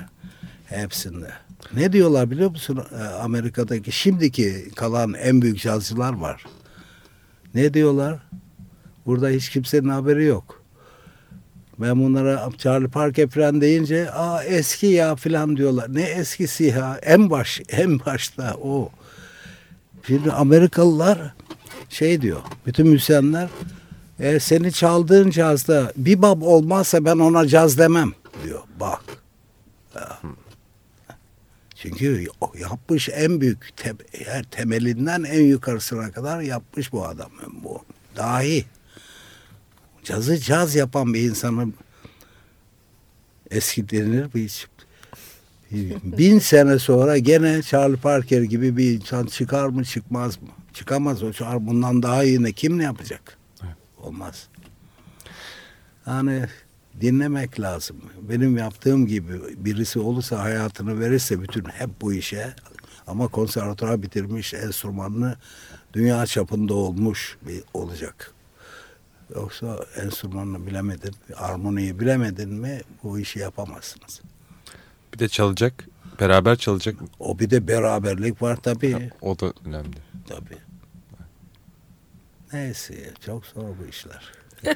hepsinde. 0.66 1.30
Ne 1.74 1.93
diyorlar 1.93 2.32
biliyor 2.32 2.49
musun 2.49 2.84
E, 2.99 3.03
Amerika'daki 3.03 3.91
şimdiki 3.91 4.72
kalan 4.76 5.13
en 5.13 5.41
büyük 5.41 5.61
cazcılar 5.61 6.13
var. 6.13 6.45
Ne 7.53 7.74
diyorlar? 7.74 8.20
Burada 9.05 9.30
hiç 9.30 9.49
kimsenin 9.49 9.89
haberi 9.89 10.26
yok. 10.26 10.61
Ben 11.80 11.99
bunlara 11.99 12.49
Charlie 12.57 12.88
Parker 12.88 13.30
falan 13.30 13.61
deyince 13.61 14.11
aa 14.11 14.43
eski 14.43 14.88
ya 14.88 15.16
falan 15.16 15.57
diyorlar. 15.57 15.93
Ne 15.93 16.01
eskisi 16.01 16.63
ya? 16.63 16.99
En 17.03 17.30
baş, 17.30 17.61
en 17.70 17.99
başta 17.99 18.55
o. 18.61 18.89
Şimdi 20.07 20.32
Amerikalılar 20.32 21.34
şey 21.89 22.22
diyor. 22.22 22.41
Bütün 22.66 22.88
müzisyenler 22.88 23.49
E, 24.20 24.39
seni 24.39 24.72
çaldığın 24.72 25.30
cazda 25.30 25.93
bir 25.97 26.22
bab 26.22 26.41
olmazsa 26.41 27.05
ben 27.05 27.18
ona 27.18 27.47
caz 27.47 27.78
demem 27.78 28.13
diyor. 28.43 28.61
Bak. 28.80 29.03
Çünkü 31.76 32.26
yapmış 32.59 33.09
en 33.09 33.41
büyük 33.41 33.78
te, 33.78 33.93
her 34.26 34.43
temelinden 34.43 35.24
en 35.24 35.43
yukarısına 35.43 36.11
kadar 36.11 36.41
yapmış 36.41 36.91
bu 36.91 37.05
adam. 37.05 37.32
Bu 37.63 37.84
dahi. 38.16 38.66
Cazı 40.03 40.38
caz 40.38 40.76
yapan 40.76 41.13
bir 41.13 41.22
insanın 41.22 41.74
eski 43.51 43.89
denir 43.89 44.34
bir 44.34 44.68
bin 46.03 46.39
sene 46.39 46.80
sonra 46.80 47.18
gene 47.18 47.61
Charlie 47.61 47.97
Parker 47.97 48.41
gibi 48.41 48.78
bir 48.78 48.91
insan 48.91 49.26
çıkar 49.26 49.68
mı 49.68 49.84
çıkmaz 49.86 50.41
mı? 50.41 50.47
Çıkamaz 50.74 51.24
o 51.24 51.34
çağır 51.34 51.68
bundan 51.68 52.03
daha 52.03 52.24
iyi 52.24 52.43
ne 52.43 52.51
kim 52.51 52.78
ne 52.78 52.84
yapacak? 52.84 53.38
Olmaz. 54.06 54.47
Yani 56.08 56.45
dinlemek 57.01 57.60
lazım. 57.60 57.97
Benim 58.22 58.58
yaptığım 58.58 59.08
gibi 59.08 59.66
birisi 59.66 59.99
olursa 59.99 60.43
hayatını 60.43 60.99
verirse 60.99 61.41
bütün 61.41 61.66
hep 61.66 61.89
bu 62.01 62.14
işe 62.14 62.53
ama 63.08 63.28
konservatuvar 63.28 64.01
bitirmiş 64.01 64.53
enstrümanını 64.53 65.36
dünya 65.93 66.26
çapında 66.26 66.74
olmuş 66.74 67.38
bir 67.41 67.64
olacak. 67.74 68.34
Yoksa 69.36 69.86
enstrümanını 70.03 70.68
bilemedin, 70.68 71.16
armoniyi 71.36 71.99
bilemedin 71.99 72.49
mi 72.49 72.82
bu 73.03 73.20
işi 73.20 73.39
yapamazsınız. 73.39 74.22
Bir 75.14 75.20
de 75.20 75.28
çalacak, 75.28 75.88
beraber 76.20 76.56
çalacak. 76.56 76.95
O 77.20 77.39
bir 77.39 77.49
de 77.49 77.68
beraberlik 77.68 78.41
var 78.41 78.56
tabii. 78.56 79.10
O 79.22 79.39
da 79.39 79.53
önemli. 79.66 79.97
Tabii. 80.28 80.64
Neyse 82.56 82.93
çok 83.26 83.45
zor 83.45 83.64
bu 83.64 83.89
işler. 83.89 84.32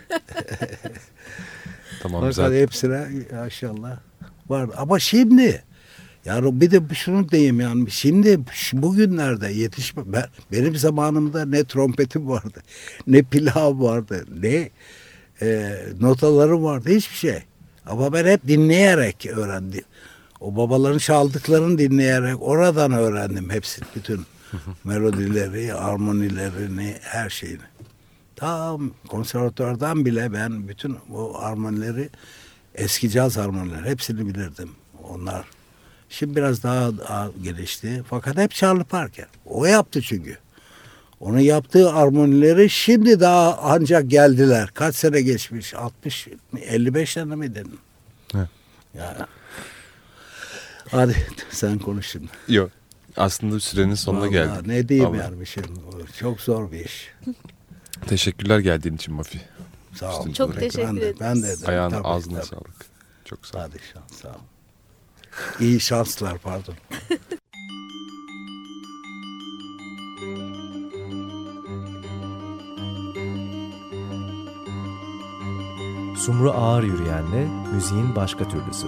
Tamam 2.02 2.22
Fakat 2.22 2.36
zaten. 2.36 2.62
hepsine 2.62 3.08
maşallah 3.34 3.98
var. 4.50 4.70
Ama 4.78 5.00
şimdi 5.00 5.64
yani 6.26 6.62
bir 6.62 6.72
de 6.72 6.96
şunu 6.96 7.30
diyeyim 7.30 7.60
yani 7.60 7.92
şimdi 7.92 8.40
bugünlerde 8.74 9.48
yetişme 9.48 10.04
ben, 10.06 10.26
benim 10.52 10.76
zamanımda 10.76 11.46
ne 11.46 11.64
trompetim 11.64 12.30
vardı 12.30 12.62
ne 13.08 13.24
pilav 13.24 13.82
vardı 13.82 14.26
ne 14.42 14.70
e, 15.42 15.78
notalarım 16.00 16.64
vardı 16.64 16.90
hiçbir 16.90 17.16
şey. 17.16 17.44
Ama 17.86 18.14
ben 18.14 18.26
hep 18.26 18.48
dinleyerek 18.48 19.26
öğrendim. 19.26 19.84
O 20.40 20.56
babaların 20.56 20.98
çaldıklarını 20.98 21.78
dinleyerek 21.78 22.42
oradan 22.42 22.92
öğrendim 22.92 23.50
hepsini 23.50 23.86
bütün 23.96 24.26
melodileri, 24.84 25.74
armonilerini, 25.74 26.96
her 27.02 27.30
şeyini. 27.30 27.69
Tam 28.40 28.92
konservatuvardan 29.08 30.06
bile 30.06 30.34
ben 30.34 30.68
bütün 30.68 30.98
bu 31.10 31.40
armonileri 31.40 32.10
eski 32.76 33.10
caz 33.10 33.38
armonileri 33.38 33.90
hepsini 33.90 34.26
bilirdim. 34.34 34.70
Onlar 35.04 35.46
şimdi 36.10 36.36
biraz 36.36 36.64
daha, 36.64 36.98
daha 36.98 37.30
gelişti. 37.44 38.04
Fakat 38.10 38.38
hep 38.38 38.52
Charlie 38.52 38.84
Parker. 38.84 39.28
O 39.46 39.66
yaptı 39.66 40.02
çünkü. 40.02 40.38
Onun 41.20 41.40
yaptığı 41.40 41.94
armonileri 41.94 42.70
şimdi 42.70 43.20
daha 43.20 43.58
ancak 43.58 44.10
geldiler. 44.10 44.70
Kaç 44.74 44.96
sene 44.96 45.22
geçmiş? 45.22 45.74
60, 45.74 46.28
55 46.62 47.12
sene 47.12 47.36
mi 47.36 47.56
dedin? 47.56 47.80
Evet. 48.36 48.50
Ya. 48.98 49.28
Hadi 50.92 51.28
sen 51.50 51.80
konuş 51.80 52.08
şimdi. 52.08 52.28
Yok. 52.48 52.72
Aslında 53.18 53.60
sürenin 53.60 53.96
sonuna 53.96 54.22
Vallahi 54.22 54.32
geldik. 54.32 54.68
Ne 54.68 54.90
diyeyim 54.90 55.10
Vallahi. 55.10 55.20
yani 55.20 55.40
bir 55.40 55.46
şey. 55.46 55.64
Çok 56.20 56.42
zor 56.42 56.72
bir 56.72 56.86
iş. 56.86 57.14
Teşekkürler 58.08 58.60
geldiğin 58.60 58.96
için 58.96 59.14
Mafi. 59.14 59.42
Sağ 59.94 60.20
ol. 60.20 60.34
Çok 60.34 60.48
olarak. 60.50 60.60
teşekkür 60.62 60.88
ben 60.88 60.96
de, 60.96 61.02
ederiz. 61.02 61.18
ben 61.20 61.36
de 61.44 61.48
ederim. 61.48 61.70
Ayağına 61.70 61.90
Tabii, 61.96 62.08
ağzına 62.08 62.36
tabii. 62.40 62.48
sağlık. 62.48 62.86
Çok 63.26 63.46
sağ 63.46 63.58
ol. 63.58 63.62
Hadi 63.62 63.78
şans, 63.94 64.22
sağ 64.22 64.30
ol. 64.30 64.34
İyi 65.60 65.80
şanslar 65.80 66.38
pardon. 66.38 66.76
Sumru 76.18 76.52
Ağır 76.52 76.84
Yürüyen'le 76.84 77.48
müziğin 77.74 78.16
başka 78.16 78.48
türlüsü. 78.50 78.88